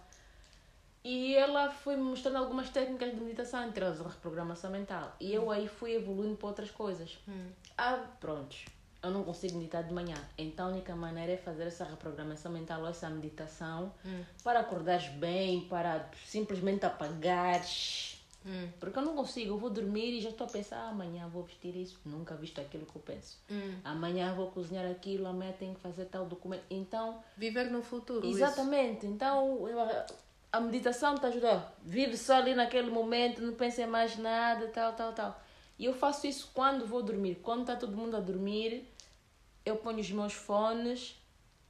[1.02, 5.16] E ela foi me mostrando algumas técnicas de meditação, entre elas a reprogramação mental.
[5.18, 7.18] E eu aí fui evoluindo para outras coisas.
[7.78, 8.64] Ah, prontos.
[9.02, 10.16] Eu não consigo meditar de manhã.
[10.36, 13.90] Então a única maneira é fazer essa reprogramação mental ou essa meditação
[14.44, 18.18] para acordares bem, para simplesmente apagares.
[18.44, 18.68] Hum.
[18.78, 21.42] Porque eu não consigo, eu vou dormir e já estou a pensar, ah, amanhã vou
[21.42, 23.38] vestir isso, nunca visto aquilo que eu penso.
[23.50, 23.78] Hum.
[23.84, 26.64] Amanhã vou cozinhar aquilo, amanhã tenho que fazer tal documento.
[26.70, 28.26] Então, Viver no futuro.
[28.26, 28.38] isso.
[28.38, 29.06] exatamente.
[29.06, 29.78] Então, eu-
[30.52, 31.72] a meditação te ajuda.
[31.82, 35.42] Vive só ali naquele momento, não pensa em mais nada, tal, tal, tal.
[35.78, 37.36] E eu faço isso quando vou dormir.
[37.42, 38.86] Quando está todo mundo a dormir,
[39.64, 41.16] eu ponho os meus fones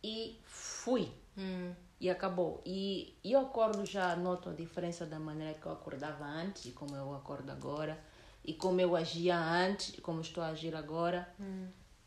[0.02, 1.10] e fui.
[1.36, 1.72] Hum.
[2.00, 2.62] E acabou.
[2.64, 6.72] E, e eu acordo já, noto a diferença da maneira que eu acordava antes e
[6.72, 7.98] como eu acordo agora.
[8.42, 11.28] E como eu agia antes e como estou a agir agora.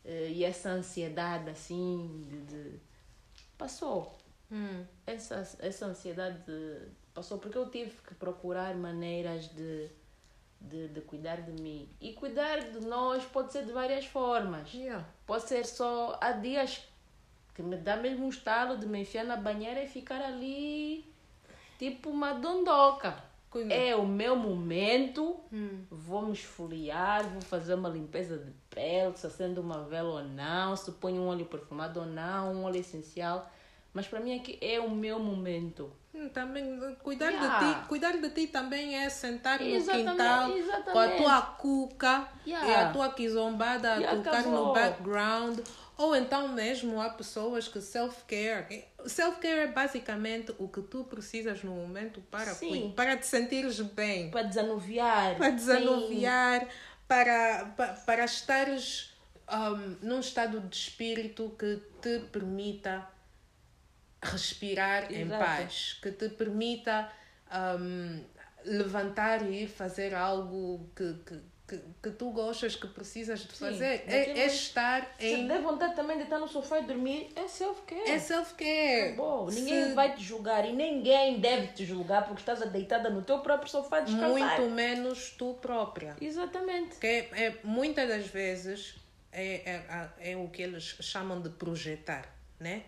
[0.04, 2.40] Eh, E essa ansiedade, assim, de...
[2.42, 2.80] de-
[3.56, 4.18] Passou.
[4.54, 4.84] Hum.
[5.06, 9.88] Essa, essa ansiedade de- passou porque eu tive que procurar maneiras de,
[10.60, 11.88] de, de cuidar de mim.
[12.00, 14.72] E cuidar de nós pode ser de várias formas.
[14.72, 15.04] Yeah.
[15.26, 16.16] Pode ser só.
[16.20, 16.86] Há dias
[17.54, 21.04] que me dá mesmo um estalo de me enfiar na banheira e ficar ali
[21.78, 23.16] tipo uma dondoca.
[23.70, 25.84] É o meu momento, Hum.
[25.88, 30.74] vou me esfoliar, vou fazer uma limpeza de pele, se acendo uma vela ou não,
[30.74, 33.48] se ponho um óleo perfumado ou não, um óleo essencial.
[33.94, 35.90] Mas para mim aqui é o meu momento.
[36.12, 37.58] Hum, Também cuidar Yeah.
[37.58, 41.16] de ti, cuidar de ti também é sentar no Exatamente, quintal com a exatamente.
[41.22, 42.68] tua cuca Yeah.
[42.68, 45.60] e a tua quizombada a tocar no background.
[45.96, 48.84] Ou então mesmo há pessoas que self-care.
[49.06, 52.92] Self-care é basicamente o que tu precisas no momento para, Sim.
[52.96, 55.36] para te sentires bem, Para desanuviar.
[55.36, 55.54] para Sim.
[55.56, 56.66] desanuviar,
[57.06, 59.14] para, para, para estares
[59.48, 63.08] um, num estado de espírito que te permita
[64.24, 65.44] respirar em Exato.
[65.44, 67.10] paz, que te permita
[67.78, 68.24] um,
[68.64, 74.02] levantar e fazer algo que, que, que, que tu gostas, que precisas de fazer.
[74.06, 75.46] É, daquilo- é estar Se em.
[75.48, 78.10] der vontade também de estar no sofá e dormir, é self-care.
[78.10, 79.14] É self-care.
[79.16, 83.22] Bom, ninguém Se- vai te julgar e ninguém deve te julgar porque estás deitada no
[83.22, 84.28] teu próprio sofá descansar.
[84.58, 86.16] Muito menos tu própria.
[86.20, 86.96] Exatamente.
[86.96, 88.96] Que é, é- muitas das vezes
[89.32, 89.80] é,
[90.20, 92.28] é, é o que eles chamam de projetar,
[92.60, 92.84] né?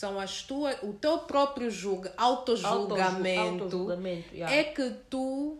[0.00, 4.56] São as tuas, o teu próprio julga, autojulgamento Autojulgamento, yeah.
[4.56, 5.58] é que tu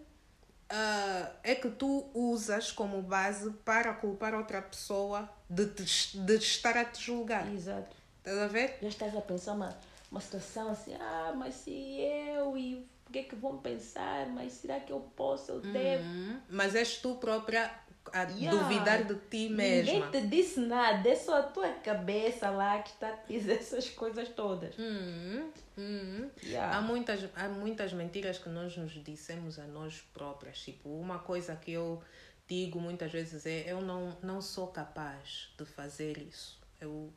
[0.70, 6.74] ah, é que tu usas como base para culpar outra pessoa de, te- de estar
[6.74, 7.52] a te julgar.
[7.52, 7.94] Exato.
[8.18, 8.78] Estás a ver?
[8.80, 9.76] Já estás a pensar uma,
[10.10, 14.26] uma situação assim, ah, mas se eu e o que é que vão pensar?
[14.28, 16.02] Mas será que eu posso, eu devo?
[16.04, 17.70] Hum, Mas és tu própria
[18.12, 18.50] a Yeah.
[18.50, 19.92] duvidar de ti mesma.
[20.06, 23.88] Ninguém te disse nada, é só a tua cabeça lá que está a dizer essas
[23.90, 24.74] coisas todas.
[24.78, 26.30] Hum, hum.
[26.42, 26.76] Yeah.
[26.76, 30.58] Há, muitas, há muitas mentiras que nós nos dissemos a nós próprias.
[30.60, 32.02] Tipo, uma coisa que eu
[32.48, 36.58] digo muitas vezes é: eu não, não sou capaz de fazer isso.
[36.80, 37.12] Eu,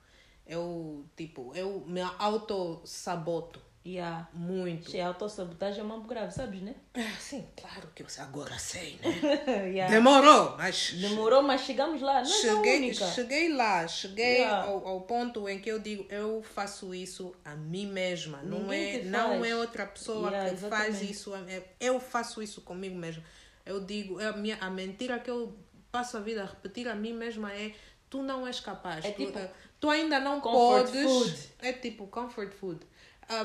[0.46, 4.30] eu tipo, eu me auto-saboto Yeah.
[4.34, 4.90] muito.
[4.92, 6.74] Che, a autossabotagem é uma grave, sabes, né?
[6.94, 9.12] Ah, sim, claro que eu agora sei, né?
[9.74, 9.94] Yeah.
[9.94, 12.22] Demorou, mas Demorou, mas chegamos lá.
[12.22, 13.06] Não é cheguei, única.
[13.12, 14.68] cheguei lá, cheguei Yeah.
[14.68, 18.42] ao, ao ponto em que eu digo, eu faço isso a mim mesma.
[18.42, 19.46] Não é, não faz.
[19.52, 21.12] é outra pessoa Yeah, que faz exatamente.
[21.12, 21.36] isso.
[21.36, 23.24] é- Eu faço isso comigo mesma.
[23.66, 25.58] Eu digo, é a, minha, a mentira que eu
[25.92, 27.74] passo a vida a repetir a mim mesma é
[28.10, 29.04] tu não és capaz.
[29.04, 31.04] É tu, tipo eh, tu ainda não comfort podes.
[31.04, 31.50] food.
[31.60, 32.80] É tipo comfort food.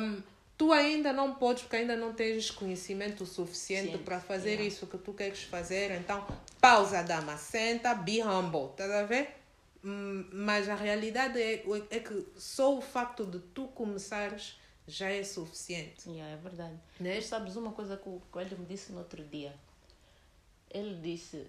[0.01, 0.23] Um,
[0.57, 4.69] tu ainda não podes porque ainda não tens conhecimento suficiente para fazer yeah.
[4.69, 5.93] isso que tu queres fazer.
[5.93, 6.27] Então,
[6.61, 8.71] pausa, dama, senta, be humble.
[8.71, 9.37] Estás a ver?
[9.85, 15.23] Hum, Mas a realidade é, é que só o facto de tu começares já é
[15.23, 16.09] suficiente.
[16.11, 16.75] Yeah, é verdade.
[16.99, 17.17] Né?
[17.21, 19.55] Tu sabes uma coisa que o Coelho me disse no outro dia?
[20.71, 21.47] Ele disse,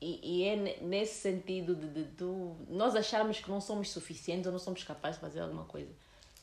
[0.00, 4.46] e, e é ne- nesse sentido de, de, tu- nós acharmos que não somos suficientes
[4.46, 5.90] ou não somos capazes de fazer alguma coisa.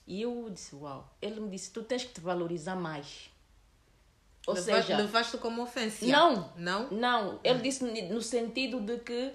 [0.08, 1.14] E eu disse, uau.
[1.22, 3.30] Ele me disse, tu tens que te valorizar mais.
[4.48, 6.06] Ou Leva- seja, levaste como ofensa.
[6.06, 6.50] Não.
[6.56, 6.90] Não?
[6.90, 9.34] Não, ele disse ni- no sentido de que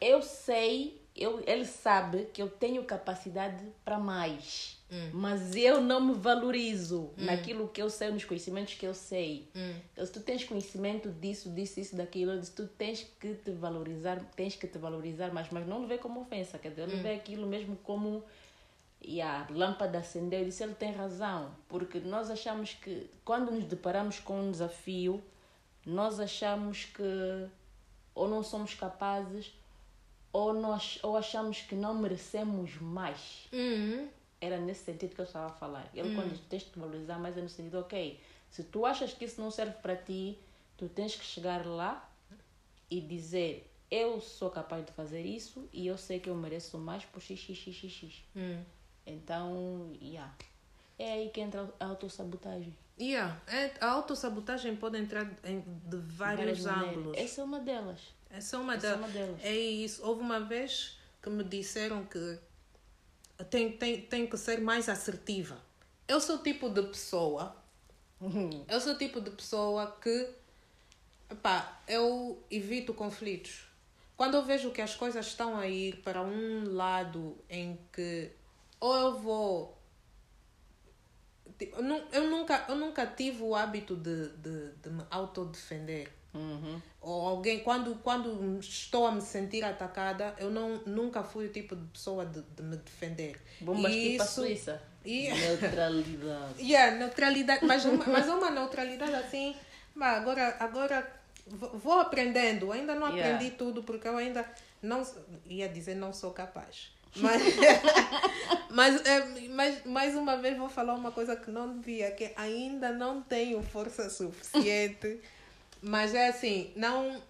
[0.00, 4.78] eu sei, eu, ele sabe que eu tenho capacidade para mais,
[5.12, 9.50] mas eu não me valorizo naquilo que eu sei, nos conhecimentos que eu sei.
[9.92, 14.24] Então, se tu tens conhecimento disso, disso, isso, daquilo, disse, tu tens que te valorizar,
[14.36, 17.46] tens que te valorizar mais, mas não vê como ofensa, quer dizer, ele vê aquilo
[17.48, 18.22] mesmo como
[19.00, 23.64] e a lâmpada acendeu, eu disse, ele tem razão, porque nós achamos que quando nos
[23.64, 25.22] deparamos com um desafio,
[25.86, 27.48] nós achamos que
[28.14, 29.52] ou não somos capazes
[30.32, 33.48] ou nós ou achamos que não merecemos mais.
[33.52, 34.08] Uhum.
[34.40, 35.88] Era nesse sentido que eu estava a falar.
[35.94, 39.24] Ele quando diz, tens de valorizar mais é no sentido, ok, se tu achas que
[39.24, 40.38] isso não serve para ti,
[40.76, 42.08] tu tens que chegar lá
[42.90, 47.04] e dizer, eu sou capaz de fazer isso e eu sei que eu mereço mais
[47.04, 48.22] por x, x, x, x, x.
[48.36, 48.62] Hum.
[49.08, 50.34] Então, yeah.
[50.98, 52.76] é aí que entra a autossabotagem.
[53.00, 53.40] Yeah.
[53.46, 57.16] É, a autossabotagem pode entrar em, de vários ângulos.
[57.16, 58.00] Essa é uma delas.
[58.30, 59.40] Essa é uma, Essa é uma delas.
[59.42, 60.04] É isso.
[60.04, 62.38] Houve uma vez que me disseram que
[63.50, 65.56] tem, tem, tem que ser mais assertiva.
[66.06, 67.56] Eu sou o tipo de pessoa.
[68.68, 70.30] Eu sou o tipo de pessoa que.
[71.30, 73.68] Epá, eu evito conflitos.
[74.16, 78.32] Quando eu vejo que as coisas estão a ir para um lado em que
[78.80, 79.78] ou eu vou
[81.60, 86.08] Eu, nu- eu nunca, eu nunca tive o hábito de, de, de me autodefender.
[86.32, 86.80] Uhum.
[87.00, 91.74] Ou alguém, quando, quando estou a me sentir atacada, eu não, nunca fui o tipo
[91.74, 93.40] de pessoa de, de me defender.
[93.60, 94.82] Bombas E tipo a isso- Suíça.
[95.04, 96.54] e- Neutralidade.
[96.62, 99.56] Yeah, neutralidade, mas, uma- mas uma neutralidade assim.
[99.94, 101.12] Mas agora, agora
[101.46, 102.70] vou aprendendo.
[102.70, 103.34] Ainda não Yeah.
[103.36, 104.48] aprendi tudo porque eu ainda
[104.80, 105.02] não
[105.46, 106.92] ia dizer não sou capaz.
[107.16, 107.42] Mas,
[108.70, 112.92] mas, é, mas mais uma vez vou falar uma coisa que não devia, que ainda
[112.92, 115.20] não tenho força suficiente.
[115.82, 117.20] mas é assim, não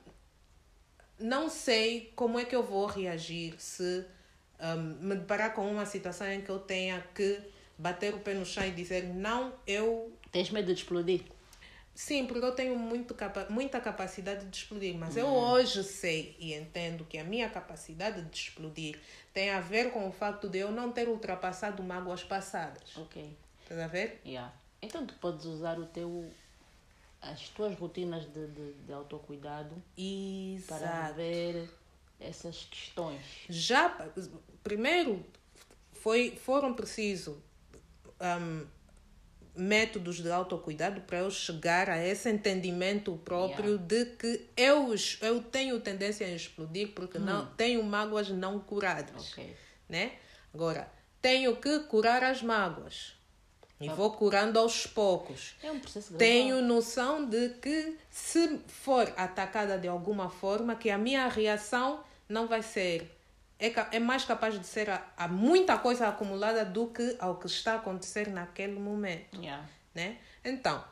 [1.18, 4.04] não sei como é que eu vou reagir se
[4.60, 7.40] um, me deparar com uma situação em que eu tenha que
[7.76, 11.22] bater o pé no chão e dizer não, eu Tens medo de explodir?
[11.98, 16.54] Sim, porque eu tenho muito capa muita capacidade de explodir, mas eu hoje sei e
[16.54, 19.00] entendo que a minha capacidade de explodir
[19.34, 22.96] tem a ver com o facto de eu não ter ultrapassado mágoas passadas.
[22.96, 23.36] Ok.
[23.62, 24.20] Estás a ver?
[24.24, 24.54] Yeah.
[24.80, 26.30] Então tu podes usar o teu
[27.20, 29.74] as tuas rotinas de, de, de autocuidado
[30.68, 31.14] para Exato.
[31.14, 31.68] ver
[32.20, 33.20] essas questões.
[33.48, 33.88] Já,
[34.62, 35.26] primeiro,
[35.94, 37.36] foi, foram precisos
[38.20, 38.66] um,
[39.58, 45.80] métodos de autocuidado para eu chegar a esse entendimento próprio de que eu, eu tenho
[45.80, 49.32] tendência a explodir porque não tenho mágoas não curadas.
[49.32, 49.56] Ok.
[49.88, 50.12] né?
[50.54, 50.90] Agora,
[51.20, 53.14] tenho que curar as mágoas.
[53.80, 55.54] E vou curando aos poucos.
[55.62, 56.14] É um processo.
[56.14, 62.48] Tenho noção de que se for atacada de alguma forma, que a minha reação não
[62.48, 63.17] vai ser
[63.58, 67.46] é, é mais capaz de ser a, a muita coisa acumulada do que ao que
[67.46, 69.64] está a acontecer naquele momento Yeah.
[69.94, 70.18] né?
[70.44, 70.82] Então,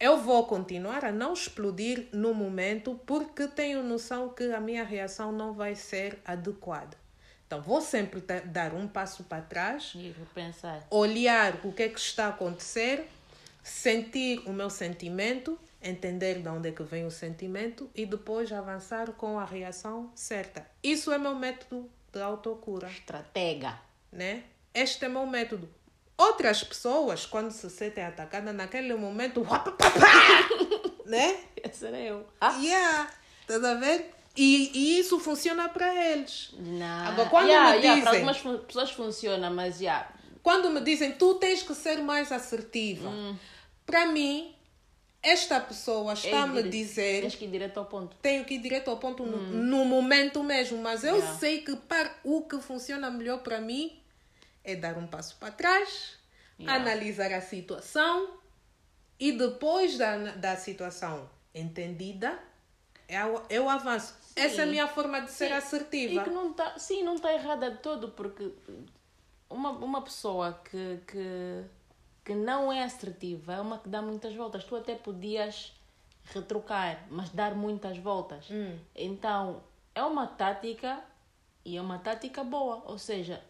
[0.00, 5.30] eu vou continuar a não explodir no momento porque tenho noção que a minha reação
[5.30, 6.96] não vai ser adequada.
[7.46, 10.14] Então, vou sempre dar um passo para trás, E
[10.90, 13.06] olhar o que é que está a acontecer,
[13.62, 19.12] sentir o meu sentimento, entender de onde é que vem o sentimento e depois avançar
[19.12, 20.66] com a reação certa.
[20.82, 23.78] Isso é meu método de autocura, Estratega.
[24.12, 24.44] né?
[24.72, 25.68] Este é meu método.
[26.16, 29.44] Outras pessoas, quando se sentem atacadas, naquele momento,
[31.06, 31.38] né?
[31.62, 32.26] Esse era eu.
[32.40, 33.10] Ah, Yeah,
[33.40, 34.12] estás a ver?
[34.36, 36.50] E, e isso funciona para eles.
[36.58, 37.06] não.
[37.06, 40.08] Agora, quando yeah, me yeah, Para dizem- algumas pessoas funciona, mas já.
[40.42, 43.10] Quando me dizem, tu tens que ser mais assertiva.
[43.86, 44.54] Para mim,
[45.24, 48.16] esta pessoa está a me dizer, Tens que ir direto ao ponto.
[48.22, 50.78] tenho que ir direto ao ponto no, no momento mesmo.
[50.78, 51.38] Mas eu Yeah.
[51.38, 53.98] sei que para o que funciona melhor para mim
[54.62, 56.18] é dar um passo para trás,
[56.58, 56.80] Yeah.
[56.82, 58.28] analisar a situação
[59.18, 62.38] e depois da, da situação entendida,
[63.08, 64.14] eu, eu avanço.
[64.36, 65.52] Essa é a minha forma de ser Sim.
[65.54, 66.20] assertiva.
[66.20, 68.50] E que não tá, sim, não está errada de todo, porque
[69.48, 71.64] uma, uma pessoa que, que,
[72.24, 74.64] que não é assertiva é uma que dá muitas voltas.
[74.64, 75.72] Tu até podias
[76.32, 78.48] retrucar, mas dar muitas voltas.
[78.50, 78.78] Hum.
[78.94, 79.62] Então,
[79.94, 81.04] é uma tática
[81.64, 82.82] e é uma tática boa.
[82.86, 83.42] Ou seja,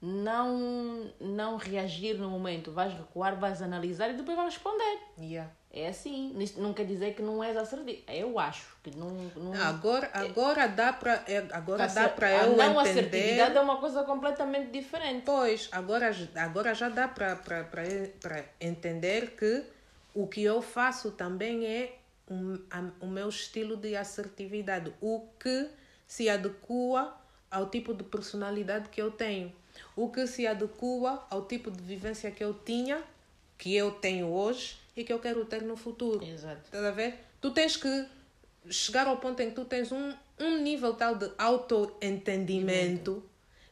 [0.00, 2.70] não, não reagir no momento.
[2.70, 4.98] Vais recuar, vais analisar e depois vais responder.
[5.18, 5.50] Yeah.
[5.70, 6.34] É assim.
[6.56, 8.02] Não quer dizer que não és assertivo.
[8.08, 9.10] Eu acho que não.
[9.36, 12.90] não Agora, agora dá para agora dá para eu não entender.
[12.90, 15.24] assertividade é uma coisa completamente diferente.
[15.26, 17.36] Pois, agora, agora já dá para
[18.60, 19.62] entender que
[20.14, 21.94] o que eu faço também é
[22.30, 25.68] um, a- o meu estilo de assertividade, o que
[26.06, 27.14] se adequa
[27.50, 29.52] ao tipo de personalidade que eu tenho,
[29.94, 33.02] o que se adequa ao tipo de vivência que eu tinha,
[33.58, 36.24] que eu tenho hoje e que eu quero ter no futuro.
[36.24, 36.62] Exato.
[36.64, 37.14] Estás a ver?
[37.40, 38.06] Tu tens que
[38.70, 43.22] chegar ao ponto em que tu tens um, um nível tal de autoentendimento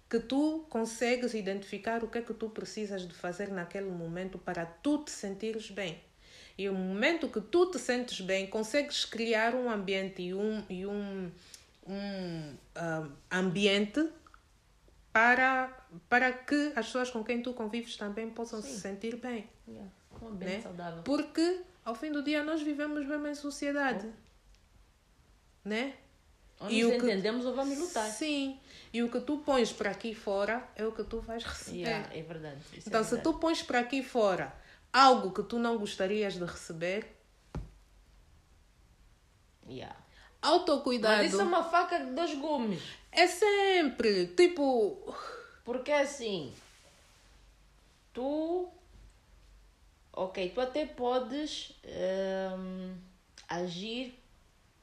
[0.08, 4.64] que tu consegues identificar o que é que tu precisas de fazer naquele momento para
[4.64, 6.00] tu te sentires bem.
[6.58, 10.86] E o momento que tu te sentes bem, consegues criar um ambiente e um, e
[10.86, 11.30] um,
[11.86, 14.08] um ah, ambiente
[15.12, 15.76] para,
[16.08, 19.90] para que as pessoas com quem tu convives também possam se sentir bem Yeah.
[20.22, 20.62] Um ambiente né?
[20.62, 21.02] saudável.
[21.02, 24.10] Porque ao fim do dia nós vivemos mesmo em sociedade.
[25.64, 25.94] Né?
[26.60, 28.08] Ou E nos o que- entendemos ou vamos lutar.
[28.10, 28.58] Sim.
[28.92, 31.78] E o que tu pões para aqui fora é o que tu vais receber.
[31.80, 32.60] Yeah, é verdade.
[32.72, 33.34] Isso Então, é se verdade.
[33.34, 34.54] tu pões para aqui fora
[34.92, 37.12] algo que tu não gostarias de receber,
[39.68, 39.96] Yeah.
[40.40, 42.80] autocuidado Mas isso é uma faca de dois gumes.
[43.10, 45.12] é sempre tipo.
[45.64, 46.54] Porque assim,
[48.14, 48.68] tu.
[50.16, 51.72] Ok, tu até podes
[52.58, 52.94] hum,
[53.48, 54.18] agir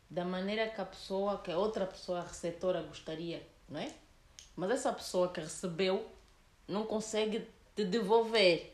[0.09, 3.91] da maneira que a pessoa, que a outra pessoa receptora gostaria, não é?
[4.55, 6.05] Mas essa pessoa que recebeu
[6.67, 8.71] não consegue te devolver.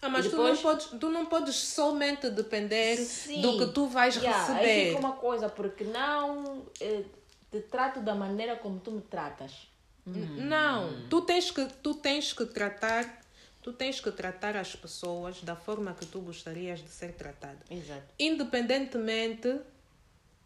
[0.00, 3.42] Ah, mas E tu, depois- não podes, tu não podes somente depender Sim.
[3.42, 4.86] do que tu vais Yeah, Aí receber.
[4.94, 7.02] fica uma coisa, porque não eh,
[7.50, 9.66] te trato da maneira como tu me tratas.
[10.06, 13.20] Não, tu tens que tu tens que tratar,
[13.68, 18.02] tu tens que tratar as pessoas da forma que tu gostarias de ser tratado, Exato.
[18.18, 19.60] independentemente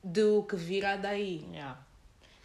[0.02, 1.46] do que virá daí.
[1.52, 1.78] Yeah.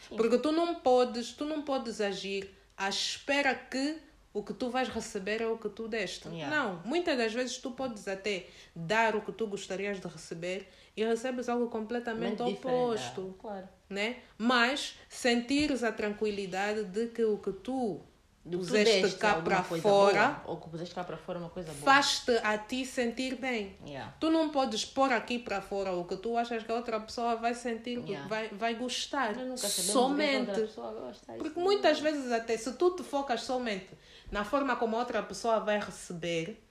[0.09, 3.97] Porque tu não podes, tu não podes agir à espera que
[4.32, 6.30] o que tu vais receber é o que tu deste.
[6.30, 6.55] Yeah.
[6.55, 11.03] Não, muitas das vezes tu podes até dar o que tu gostarias de receber e
[11.03, 13.69] recebes algo completamente Muito oposto ah, Claro.
[13.89, 14.17] né?
[14.38, 17.99] Mas sentires a tranquilidade de que o que tu
[18.48, 21.84] Do puseste cá para fora boa, ou que puseste cá para fora uma coisa boa.
[21.84, 23.76] faz-te a ti sentir bem.
[23.86, 24.14] Yeah.
[24.20, 27.36] Tu não podes pôr aqui para fora o que tu achas que a outra pessoa
[27.36, 28.28] vai sentir, Yeah.
[28.30, 29.32] vai, vai gostar.
[29.32, 30.52] É que a outra Somente.
[30.62, 31.34] pessoa gosta.
[31.34, 33.89] Porque muitas vezes até se tu te focas somente
[34.32, 36.64] na forma como a outra pessoa vai receber,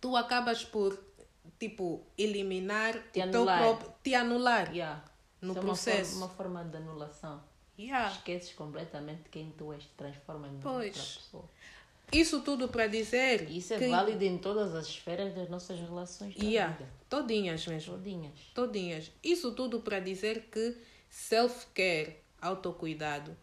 [0.00, 0.98] tu acabas por
[1.58, 3.58] tipo eliminar Te o teu anular.
[3.60, 4.72] próprio, te anular.
[4.74, 5.04] Yeah.
[5.42, 6.10] No Isso é uma processo.
[6.12, 7.42] forma- Uma forma, de anulação.
[7.78, 8.10] Yeah.
[8.12, 11.44] Esqueces completamente quem tu és, te transforma em outra pessoa.
[12.12, 16.36] Isso tudo para dizer isso é que válido em todas as esferas das nossas relações
[16.36, 16.88] da Yeah, vida.
[17.10, 17.94] todinhas mesmo.
[17.94, 18.38] Todinhas.
[18.54, 19.12] Todinhas.
[19.22, 20.76] Isso tudo para dizer que
[21.10, 23.36] self-care, autocuidado,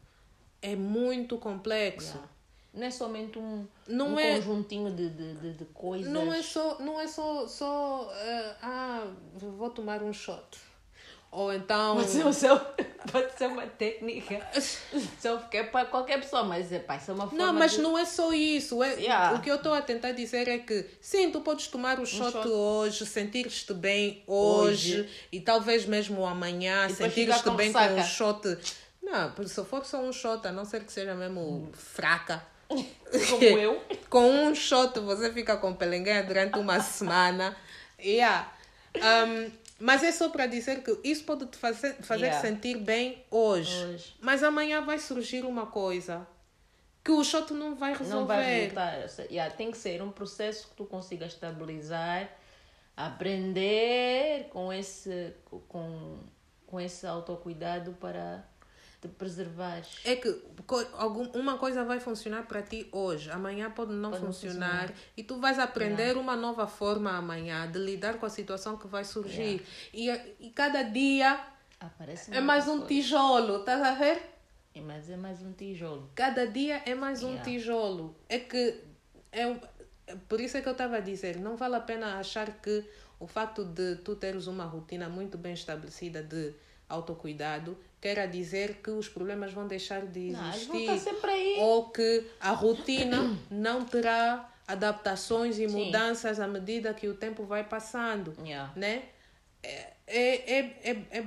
[0.62, 2.14] é muito complexo.
[2.14, 2.30] Yeah.
[2.74, 6.12] Não é somente um, Não um é- conjuntinho de, de, de, de coisas.
[6.12, 10.58] Não é só, não é só, só eh, ah, vou tomar um shot.
[11.34, 12.60] Ou então, Mas é o seu.
[13.12, 14.40] Pode ser uma técnica.
[15.22, 17.82] Porque é para qualquer pessoa, mas é, pá, isso é uma forma Não, mas de...
[17.82, 18.82] não é só isso.
[18.84, 19.36] É, Yeah.
[19.36, 22.32] O que eu estou a tentar dizer é que, sim, tu podes tomar o shot,
[22.32, 22.48] shot.
[22.48, 25.10] hoje, sentir-te bem hoje, Hoje.
[25.32, 28.58] e talvez mesmo amanhã, sentir-te bem com um shot.
[29.02, 32.46] Não, se for só um shot, a não ser que seja mesmo fraca.
[32.70, 33.82] Como eu.
[34.10, 37.58] com um shot você fica com pelenguinha durante uma semana.
[38.00, 38.52] Yeah.
[38.96, 42.42] Um, mas é só para dizer que isso pode te fazer, fazer Yeah.
[42.42, 43.86] sentir bem hoje.
[43.86, 44.16] Hoje.
[44.22, 46.26] Mas amanhã vai surgir uma coisa
[47.04, 48.16] que o shot não vai resolver.
[48.16, 49.26] Não vai resultar.
[49.30, 52.30] Yeah, tem que ser um processo que tu consiga estabilizar,
[52.96, 55.34] aprender com esse,
[55.68, 56.20] com,
[56.66, 58.42] com esse autocuidado para
[59.08, 60.00] te preservares.
[60.06, 60.34] É que
[60.94, 64.94] algum, uma coisa vai funcionar para ti hoje, amanhã pode não Pode não funcionar, funcionar.
[65.18, 69.04] e tu vais aprender uma nova forma amanhã de lidar com a situação que vai
[69.04, 69.62] surgir.
[69.94, 71.38] E, e cada dia
[71.80, 72.88] Aparece é mais um coisa.
[72.88, 74.22] tijolo, estás a ver?
[74.74, 76.10] É, Mas é mais um tijolo.
[76.16, 77.44] Cada dia é mais um Yeah.
[77.44, 78.16] tijolo.
[78.30, 78.82] É que
[79.36, 79.60] um-
[80.08, 82.84] é por isso é que eu estava a dizer, não vale a pena achar que
[83.20, 86.54] o facto de tu teres uma rotina muito bem estabelecida de
[86.90, 90.90] autocuidado quer dizer que os problemas vão deixar de Não, existir
[91.24, 91.56] aí.
[91.60, 93.18] ou que a rotina
[93.50, 95.86] não terá adaptações e Sim.
[95.86, 98.74] mudanças à medida que o tempo vai passando Yeah.
[98.76, 99.04] né?
[99.64, 101.26] É, é, é, é, é,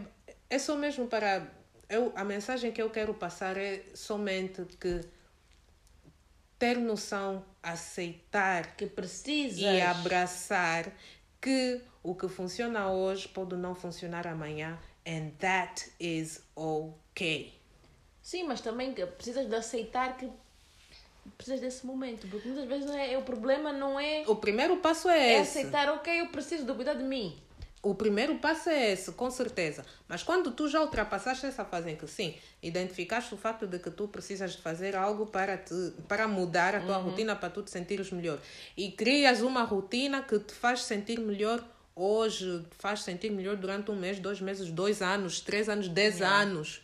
[0.51, 1.51] é só mesmo para.
[1.89, 5.01] Eu, a mensagem que eu quero passar é somente que
[6.59, 9.61] ter noção, aceitar Que precisas.
[9.61, 10.93] e abraçar
[11.41, 17.54] que o que funciona hoje pode não funcionar amanhã, and that is okay.
[18.22, 20.28] Sim, mas também precisas de aceitar que
[21.36, 22.26] precisas desse momento.
[22.28, 25.59] Porque muitas vezes é, o problema não é, O primeiro passo é, é esse.
[25.59, 27.38] aceitar, ok, eu preciso de cuidar de mim.
[27.82, 29.84] O primeiro passo é esse, com certeza.
[30.09, 33.92] Mas quando tu já ultrapassaste essa fase em que sim, identificaste o fato de que
[33.92, 37.70] tu precisas de fazer algo para, te, para mudar a tua rotina, para tu te
[37.70, 38.40] sentires melhor.
[38.76, 41.64] E crias uma rotina que te faz sentir melhor
[41.97, 46.82] hoje, faz sentir melhor durante um mês, dois meses, dois anos, três anos, dez anos.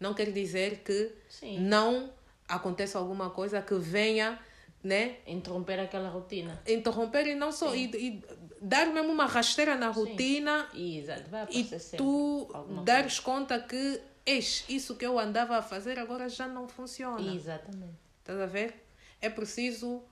[0.00, 1.60] Não quer dizer que Sim.
[1.60, 2.10] não
[2.48, 4.38] aconteça alguma coisa que venha,
[4.82, 5.18] né?
[5.26, 6.60] Interromper aquela rotina.
[6.66, 7.74] Interromper e não só...
[7.74, 8.24] E, e
[8.60, 11.64] dar mesmo uma rasteira na rotina E, exato, vai e
[11.96, 12.48] tu
[12.82, 17.16] dares conta que eis, isso que eu andava a fazer agora já não funciona.
[17.16, 17.34] coisa.
[17.34, 17.98] Exatamente.
[18.20, 18.86] Estás a ver?
[19.20, 20.02] É preciso.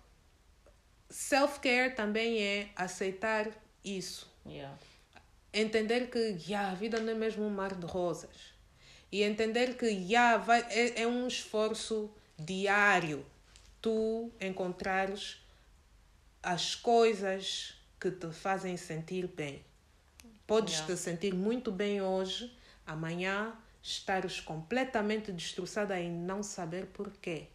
[1.09, 3.49] Self-care também é aceitar
[3.85, 4.32] isso.
[4.47, 4.77] Yeah.
[5.53, 8.53] Entender que yeah, a vida não é mesmo um mar de rosas.
[9.11, 13.25] E entender que yeah, vai, é, é um esforço diário
[13.81, 15.39] tu encontrares
[16.43, 19.65] as coisas que te fazem sentir bem.
[20.47, 20.95] Podes Yeah.
[20.95, 22.53] te sentir muito bem hoje,
[22.87, 27.49] amanhã estares completamente destroçada e não saber porquê.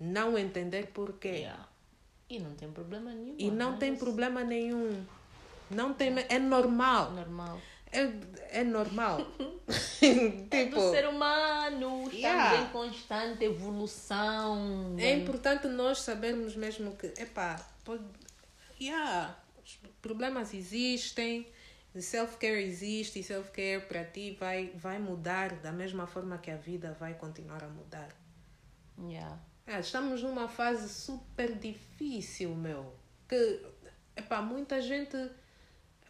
[0.00, 1.28] Não entender porquê.
[1.28, 1.68] Yeah.
[2.28, 3.36] E não tem problema nenhum.
[3.38, 5.04] E não mas tem é problema nenhum.
[5.70, 7.12] Não tem, é normal.
[7.12, 7.60] Normal.
[7.92, 9.20] É, é normal.
[10.50, 12.02] É do tipo, ser humano.
[12.02, 12.62] Estamos Yeah.
[12.62, 14.94] em constante evolução.
[14.98, 18.04] é importante nós sabermos mesmo que, epá, pode,
[18.80, 21.46] yeah, os problemas existem,
[21.98, 26.96] self-care existe e self-care para ti vai, vai mudar da mesma forma que a vida
[27.00, 28.08] vai continuar a mudar.
[29.00, 29.38] Yeah.
[29.66, 32.94] É, estamos numa fase super difícil, meu.
[33.28, 33.66] Que,
[34.16, 35.16] epá, muita gente.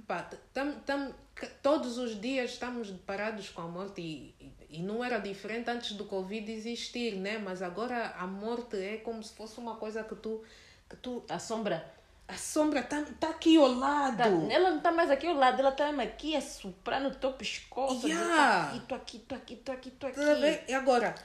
[0.07, 1.13] Epá, t- tam, tam,
[1.61, 6.05] todos os dias estamos parados com a morte e, e, não era diferente antes do
[6.05, 7.39] Covid existir, né?
[7.39, 10.45] Mas agora a morte é como se fosse uma coisa que tu.
[10.89, 11.93] Que tu A sombra.
[12.29, 14.17] a sombra tá, tá aqui ao lado.
[14.19, 17.33] Tá, ela não está mais aqui ao lado, ela está aqui a soprar no teu
[17.33, 18.07] pescoço.
[18.07, 18.81] Yeah.
[18.87, 20.71] Tô aqui, tô aqui, tô aqui, tô aqui, tô Tá aqui.
[20.71, 21.17] E agora,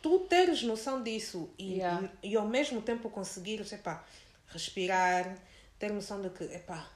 [0.00, 2.08] tu teres noção disso e, Yeah.
[2.22, 4.04] e, e ao mesmo tempo conseguires, epá,
[4.46, 5.36] respirar,
[5.80, 6.86] ter noção de que, epá,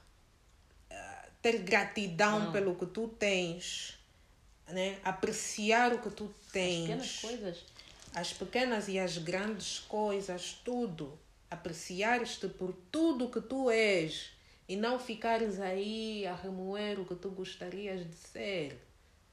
[1.45, 3.99] ter gratidão pelo que tu tens,
[4.67, 4.97] né?
[5.03, 6.81] apreciar o que tu tens.
[6.81, 7.65] Pequenas coisas.
[8.15, 11.19] As pequenas e as grandes coisas, tudo.
[11.51, 14.31] Apreciares-te por tudo que tu és
[14.67, 18.81] e não ficares aí a remoer o que tu gostarias de ser.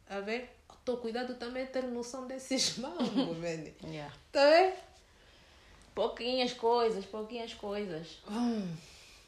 [0.07, 0.55] A ver?
[0.69, 3.75] Autocuidado também é ter noção desses mambos, velho.
[3.85, 4.15] Yeah.
[4.31, 4.77] Tá vendo?
[5.95, 8.19] Pouquinhas coisas, pouquinhas coisas.
[8.31, 8.69] Hum.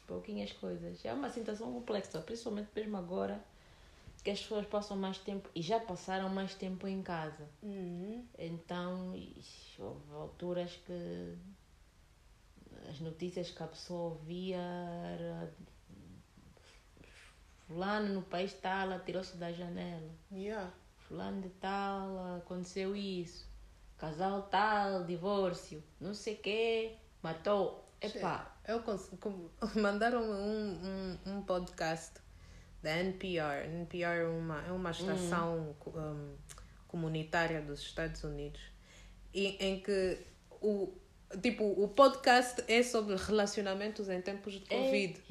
[0.07, 1.03] Pouquinhas coisas.
[1.03, 3.43] É uma situação complexa, principalmente mesmo agora
[4.23, 7.47] que as pessoas passam mais tempo e já passaram mais tempo em casa.
[7.61, 8.25] Uhum.
[8.39, 11.37] Então, ixi, houve alturas que
[12.89, 15.53] as notícias que a pessoa ouvia era
[17.67, 20.11] fulano no país tal, atirou-se da janela.
[20.31, 20.71] Yeah.
[21.07, 23.47] fulano de tal, aconteceu isso.
[23.97, 27.84] Casal tal, divórcio, não sei o quê, matou.
[28.01, 32.13] Epá, Eu consigo, mandaram um, um, um podcast
[32.83, 33.65] da NPR.
[33.67, 36.35] NPR é uma, é uma estação co- um,
[36.87, 38.61] comunitária dos Estados Unidos.
[39.33, 40.17] E, em que
[40.61, 40.93] o,
[41.41, 45.21] tipo, o podcast é sobre relacionamentos em tempos de Covid.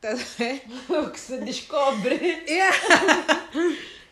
[0.00, 0.62] Tá a ver?
[1.06, 2.16] o que se descobre.
[2.46, 2.76] Yeah.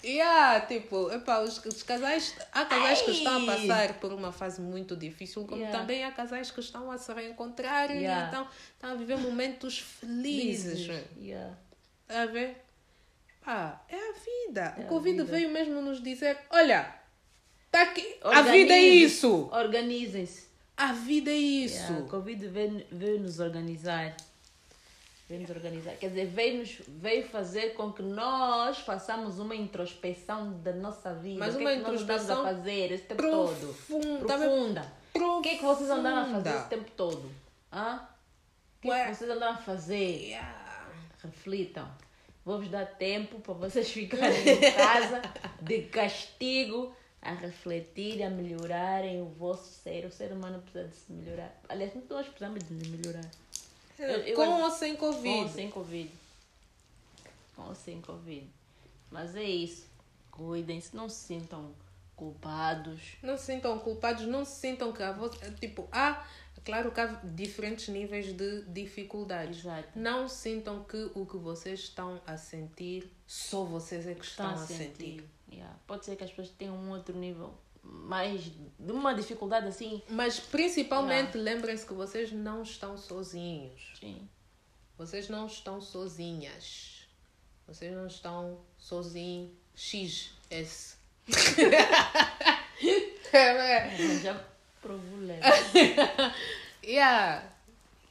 [0.04, 2.34] Yeah, tipo, epá, os, os casais.
[2.52, 3.46] Há casais que estão a Ai.
[3.46, 5.78] passar por uma fase muito difícil, como Yeah.
[5.78, 8.24] também há casais que estão a se reencontrar Yeah.
[8.24, 10.86] e então estão a viver momentos felizes.
[11.18, 11.54] Yeah.
[12.08, 12.62] A ver?
[13.44, 14.12] Pá, é a
[14.48, 14.74] vida.
[14.78, 15.24] É o Covid vida.
[15.24, 16.94] veio mesmo nos dizer: olha,
[17.70, 18.16] tá aqui.
[18.22, 19.48] A vida é isso.
[19.52, 20.44] Organizem-se.
[20.76, 21.76] A vida é isso.
[21.92, 24.16] Yeah, a Covid veio, veio nos organizar.
[25.26, 25.96] Veio nos organizar.
[25.96, 31.38] Quer dizer, veio, nos, veio fazer com que nós façamos uma introspeção da nossa vida.
[31.38, 33.56] Mas o que uma é que nós estamos a fazer esse tempo todo?
[33.56, 34.26] profunda.
[34.26, 34.92] Profunda.
[35.14, 37.30] O que é que vocês andaram a fazer esse tempo todo?
[37.72, 38.08] Hã?
[38.78, 40.26] O que é que vocês andaram a fazer?
[40.26, 40.90] Yeah.
[41.22, 41.88] Reflitam.
[42.44, 45.22] Vou-vos dar tempo para vocês ficarem em casa
[45.62, 50.04] de castigo a refletir, a melhorarem o vosso ser.
[50.04, 51.58] O ser humano precisa de se melhorar.
[51.66, 53.24] Aliás, nós precisamos de melhorar.
[53.98, 55.38] Eu- eu- Com ou sem Com Covid?
[55.40, 56.10] ou sem Covid.
[57.56, 58.46] Com ou sem Covid.
[59.10, 59.86] Mas é isso.
[60.30, 61.72] Cuidem-se, não se sintam
[62.16, 63.00] culpados.
[63.22, 65.28] Não se sintam culpados, não se sintam que a vo-
[65.60, 66.26] tipo, há,
[66.64, 69.60] claro que há diferentes níveis de dificuldades.
[69.60, 69.88] Exato.
[69.96, 74.56] Não sintam que o que vocês estão a sentir, só vocês é que estão, a
[74.66, 75.24] sentir.
[75.50, 75.76] Yeah.
[75.86, 77.54] Pode ser que as pessoas tenham um outro nível
[77.84, 78.42] mais
[78.78, 80.02] de uma dificuldade assim.
[80.08, 83.92] Mas principalmente lembrem-se que vocês não estão sozinhos.
[84.00, 84.28] Sim.
[84.96, 87.06] Vocês não estão sozinhas.
[87.66, 89.50] Vocês não estão sozinhos.
[89.74, 90.96] XS.
[93.32, 94.40] Eu já
[94.80, 95.96] provo leve.
[96.84, 97.42] yeah.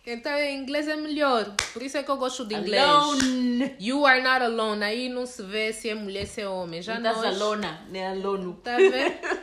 [0.06, 1.56] Então em inglês é melhor.
[1.72, 2.84] Por isso é que eu gosto de inglês.
[2.84, 3.76] Alone.
[3.80, 4.84] You are not alone.
[4.84, 6.82] Aí não se vê se é mulher, se é homem.
[6.82, 7.42] Já Não estás nós...
[7.42, 8.54] alona, nem alono.
[8.62, 9.16] Tá vendo?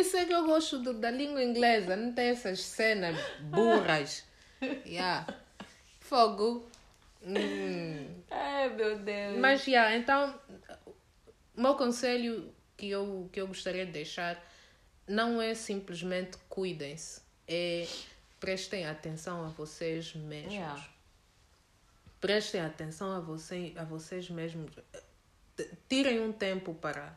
[0.00, 1.94] Isso é que eu gosto do- da língua inglesa.
[1.96, 4.24] Não tem essas cenas burras.
[4.84, 5.26] Yeah.
[6.00, 6.68] Fogo.
[7.24, 8.06] Hum.
[8.30, 9.38] Ai, meu Deus.
[9.38, 10.38] Mas, yeah, então,
[11.56, 14.38] o meu conselho que eu, que eu gostaria de deixar
[15.08, 17.22] não é simplesmente cuidem-se.
[17.48, 17.86] É
[18.38, 20.52] prestem atenção a vocês mesmos.
[20.52, 20.86] Yeah.
[22.20, 24.70] Prestem atenção a, você, a vocês mesmos.
[25.88, 27.16] Tirem um tempo para,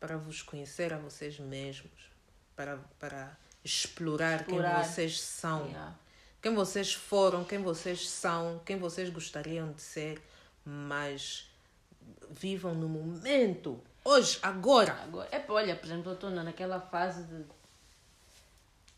[0.00, 2.10] para vos conhecer a vocês mesmos.
[2.54, 4.74] Para, para explorar, Explorar.
[4.82, 5.66] quem vocês são.
[5.66, 5.94] Yeah.
[6.40, 10.22] Quem vocês foram, quem vocês são, quem vocês gostariam de ser.
[10.64, 11.50] Mas
[12.30, 13.80] vivam no momento.
[14.04, 14.92] Hoje, agora.
[15.02, 17.44] Agora, é, olha, por exemplo, eu estou naquela fase de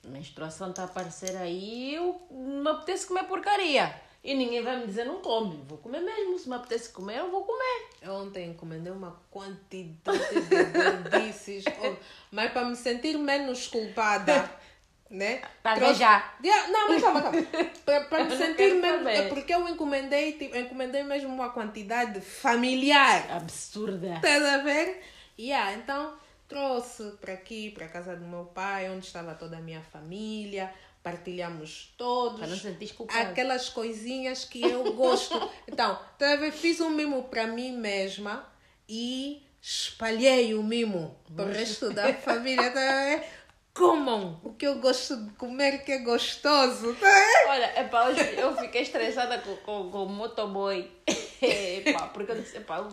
[0.05, 3.95] menstruação está a aparecer aí, eu me apetece comer porcaria.
[4.23, 5.63] E ninguém vai me dizer não come.
[5.67, 6.39] Vou comer mesmo.
[6.39, 7.87] Se me apetece comer, eu vou comer.
[8.03, 11.65] Eu Ontem encomendei uma quantidade de gordices.
[11.83, 11.97] Oh,
[12.31, 14.51] mas para me sentir menos culpada,
[15.09, 15.41] né?
[15.63, 16.35] Tá Trouxe- já.
[16.69, 17.39] Não, mas calma, calma.
[17.85, 19.03] Para, para me sentir menos.
[19.05, 19.29] saber.
[19.31, 23.27] Porque eu encomendei, tipo, encomendei mesmo uma quantidade familiar.
[23.33, 24.15] Absurda.
[24.17, 25.03] Estás a ver?
[25.39, 26.15] Yeah, então
[26.47, 30.73] trouxe para aqui, para a casa do meu pai, onde estava toda a minha família.
[31.03, 32.39] Partilhamos todos.
[32.39, 33.31] Para não sentir culpado.
[33.31, 35.35] Aquelas coisinhas que eu gosto.
[35.67, 36.53] Então, ver?
[36.53, 38.47] fiz um mimo para mim mesma
[38.89, 42.71] e espalhei o mimo para o resto da família.
[42.71, 43.25] Tá a ver?
[43.73, 46.95] Comam o que eu gosto de comer, que é gostoso.
[46.97, 47.25] Tá?
[47.49, 50.91] Olha, epá, hoje eu fiquei estressada com, com, com o motoboy.
[51.41, 52.87] Epá, porque eu disse, epá,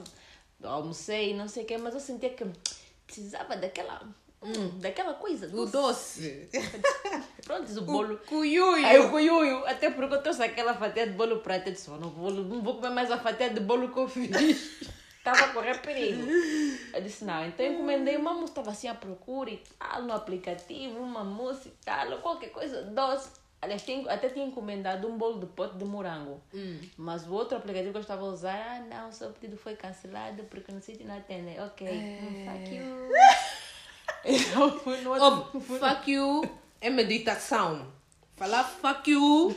[0.62, 2.46] eu almocei, não sei o quê, mas eu sentia que
[3.06, 4.08] precisava daquela.
[4.42, 5.48] Hum, daquela coisa.
[5.56, 6.50] O doce.
[7.46, 8.18] Pronto, o O bolo.
[8.28, 8.86] cuiuio.
[8.86, 11.98] Aí o cuiuio, até porque eu trouxe aquela fatia de bolo para ter disse, "Eu
[12.00, 14.30] não vou, não vou comer mais a fatia de bolo que eu fiz.
[15.18, 16.26] Estava a correr perigo.
[16.94, 20.14] Eu disse, não, então eu encomendei uma mousse, estava assim à procura e tal, no
[20.14, 23.30] aplicativo, uma mousse e tal, qualquer coisa doce.
[23.62, 26.40] Aliás, tinha- até tinha encomendado um bolo de pote de morango.
[26.96, 29.76] Mas o outro aplicativo que eu estava a usar, ah, não, o seu pedido foi
[29.76, 31.60] cancelado porque no sítio não atende.
[31.60, 31.86] Ok,
[32.46, 32.84] fuck you.
[34.58, 35.50] Outro.
[35.54, 36.42] Oh, fuck you
[36.82, 37.92] é meditação.
[38.36, 39.56] Falar fuck you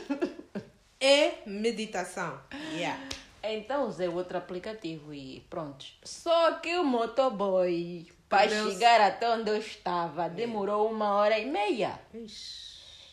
[0.99, 2.39] é meditação.
[2.73, 2.99] Yeah.
[3.43, 5.85] Então usei o outro aplicativo e pronto.
[6.03, 11.99] Só que o motoboy, para chegar até onde eu estava, demorou uma hora e meia.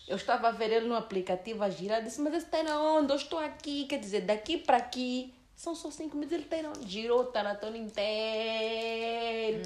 [0.06, 3.12] Eu estava a ver ele no aplicativo a girar, disse, mas esse está na onde?
[3.12, 3.84] Eu estou aqui.
[3.86, 6.38] Quer dizer, daqui para aqui São só 5 minutos.
[6.38, 9.62] Ele tem, girou o taratona inteiro.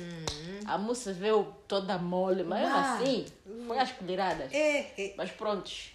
[0.65, 2.95] A moça veio toda mole, mas Ah.
[2.95, 3.27] assim,
[3.67, 4.51] foi às colheradas.
[4.55, 5.91] É, é, Mas prontos,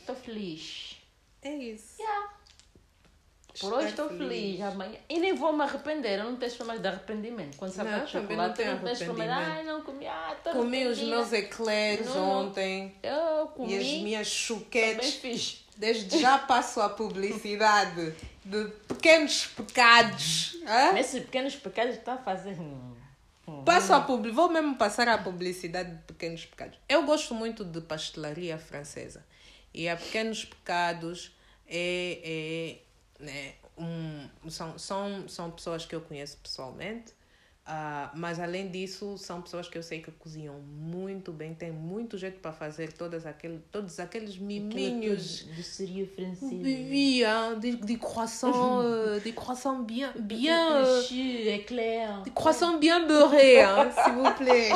[0.00, 0.96] estou feliz.
[1.42, 2.00] é isso.
[2.00, 2.30] Yeah.
[3.60, 4.58] Por hoje estou feliz.
[4.62, 4.98] amanhã.
[5.08, 7.56] E nem vou me arrepender, eu não tenho problema de arrependimento.
[7.58, 9.32] Quando sabe Não, de chocolate, não não tenho problema.
[9.34, 9.50] arrependimento.
[9.58, 12.46] Ai, não comi, ah, Comi os meus eclairs Não, não.
[12.48, 15.62] ontem Eu comi, e as minhas chuquetes.
[15.76, 18.14] Desde já passo a publicidade
[18.46, 20.56] de pequenos pecados.
[20.66, 20.92] hã?
[20.92, 22.56] Nesses pequenos pecados está a fazer...
[23.64, 26.78] Passo a publi vou mesmo passar a publicidade de pequenos pecados.
[26.88, 29.24] Eu gosto muito de pastelaria francesa.
[29.72, 31.32] E a pequenos pecados
[31.68, 32.80] é,
[33.20, 37.12] é né, um, são, são, são pessoas que eu conheço pessoalmente.
[37.68, 42.16] Ah, mas além disso, são pessoas que eu sei que cozinham muito bem, têm muito
[42.16, 46.62] jeito para fazer todas aquele, todos aqueles miminhos Do seria francês.
[47.82, 52.22] Des croissants, euh, des croissants bien, bien, euh, Chuchu, éclair.
[52.22, 54.70] des croissants bien beurrés, hein, s'il vous plaît.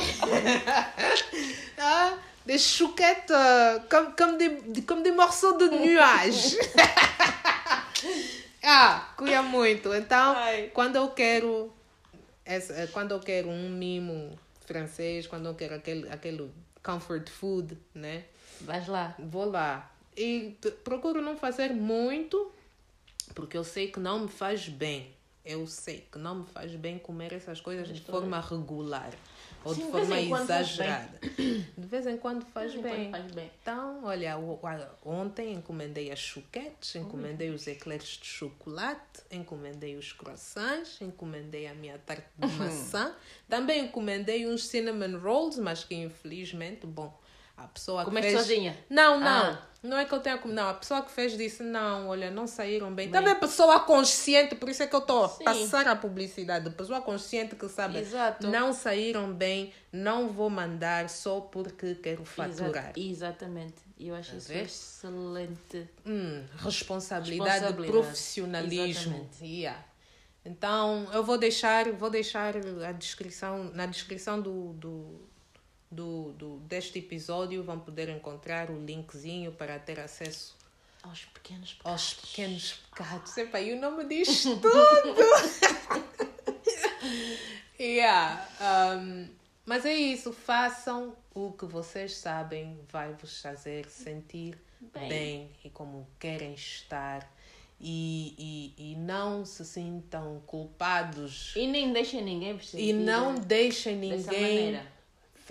[1.78, 2.14] Hein,
[2.45, 6.57] des chouquettes euh, comme, comme, des, comme des morceaux de nuages.
[8.64, 9.95] ah, cuia muito.
[9.95, 10.72] Então, Ai.
[10.74, 11.72] quando eu quero,
[12.45, 16.51] essa, eh, quando eu quero um mimo francês, quando eu quero aquele, aquele
[16.82, 18.24] comfort food, né?
[18.61, 19.14] Vais lá.
[19.18, 19.91] Vou lá.
[20.16, 22.53] E procuro não fazer muito,
[23.34, 25.14] porque eu sei que não me faz bem.
[25.45, 29.12] Eu sei que não me faz bem comer essas coisas de forma regular
[29.64, 31.18] ou Sim, de de forma faz exagerada.
[31.20, 33.11] De vez em quando faz bem.
[33.11, 33.50] Faz bem.
[33.61, 34.38] Então, olha,
[35.04, 41.98] ontem encomendei as chuquetes, encomendei os eclairs de chocolate, encomendei os croissants, encomendei a minha
[41.98, 43.14] tarte de maçã.
[43.48, 47.18] Também encomendei uns cinnamon rolls, mas que infelizmente, bom,
[47.56, 48.40] a pessoa que Comeste fez...
[48.42, 48.78] sozinha?
[48.88, 49.52] Não, não.
[49.52, 49.69] Ah.
[49.82, 50.56] Não é que eu tenha comido.
[50.56, 53.10] Não, a pessoa que fez disse, não, olha, não saíram bem.
[53.10, 56.68] Também pessoa consciente, por isso é que eu estou a passar a publicidade.
[56.70, 58.46] Pessoa consciente que sabe, Exato.
[58.46, 62.92] não saíram bem, não vou mandar só porque quero faturar.
[62.94, 63.76] Exa- exatamente.
[63.98, 64.64] Eu acho isso ver?
[64.64, 65.88] excelente.
[66.06, 67.90] Hum, responsabilidade, Responsabilidade.
[67.92, 68.84] profissionalismo.
[69.14, 69.44] Exatamente.
[69.44, 69.84] Yeah.
[70.44, 75.20] Então, eu vou deixar, vou deixar a descrição, na descrição do, do,
[75.91, 80.57] do, do, deste episódio, vão poder encontrar o linkzinho para ter acesso
[81.03, 82.30] Aos pequenos aos pecados.
[82.30, 83.36] pequenos pecados.
[83.38, 84.61] Epa, e o nome diz tudo!
[87.78, 88.47] yeah.
[88.97, 89.28] um,
[89.66, 95.09] mas é isso, façam o que vocês sabem vai vos fazer sentir Bem.
[95.09, 97.30] bem, e como querem estar.
[97.82, 103.97] E, e, e não se sintam culpados E nem deixem ninguém vos e não deixem
[103.97, 104.78] ninguém.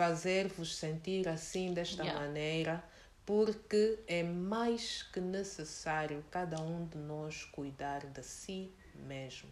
[0.03, 2.21] Fazer-vos sentir assim, desta Yeah.
[2.25, 2.81] maneira,
[3.25, 9.49] porque é mais que necessário cada um de nós cuidar de si mesmo.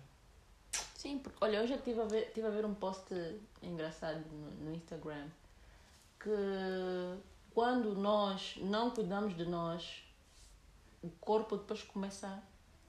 [0.95, 3.13] Sim, porque olha, hoje eu estive a ver, tive a ver um post
[3.61, 5.27] engraçado no, no Instagram
[6.17, 6.29] que
[7.53, 10.01] quando nós não cuidamos de nós,
[11.03, 12.41] o corpo depois começa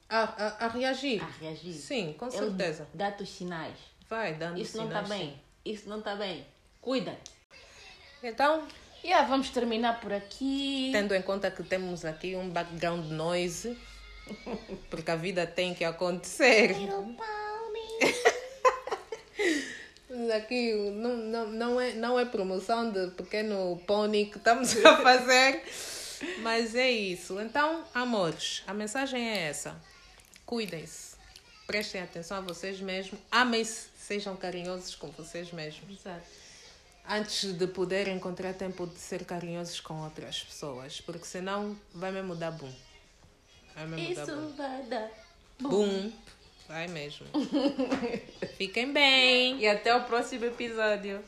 [0.07, 1.21] A, a, a reagir.
[1.21, 1.73] a reagir.
[1.73, 2.87] Sim, com Ele certeza.
[2.93, 3.77] dá-te os sinais.
[4.07, 5.41] Vai dando Isso não está bem.
[5.65, 6.47] Isso não está bem.
[6.79, 7.37] Cuida-te.
[8.23, 8.67] Então,
[9.03, 10.89] Yeah, vamos terminar por aqui.
[10.91, 13.77] tendo em conta que temos aqui um background noise,
[14.89, 16.75] porque a vida tem que acontecer.
[20.35, 25.63] Aqui não, não, não, é, não é promoção de pequeno pônei que estamos a fazer,
[26.41, 27.39] mas é isso.
[27.39, 29.79] Então, amores, a mensagem é essa:
[30.45, 31.15] cuidem-se,
[31.67, 36.48] prestem atenção a vocês mesmos, amem-se, sejam carinhosos com vocês mesmos, Exato.
[37.09, 42.35] Antes de poder encontrar tempo de ser carinhosos com outras pessoas, porque senão vai mesmo
[42.35, 42.71] dar boom.
[43.75, 44.47] Vai mesmo dar boom.
[44.47, 45.11] Isso vai dar.
[45.59, 46.11] Boom.
[46.67, 47.25] Vai mesmo.
[48.55, 49.59] Fiquem bem.
[49.59, 51.19] E até o próximo episódio.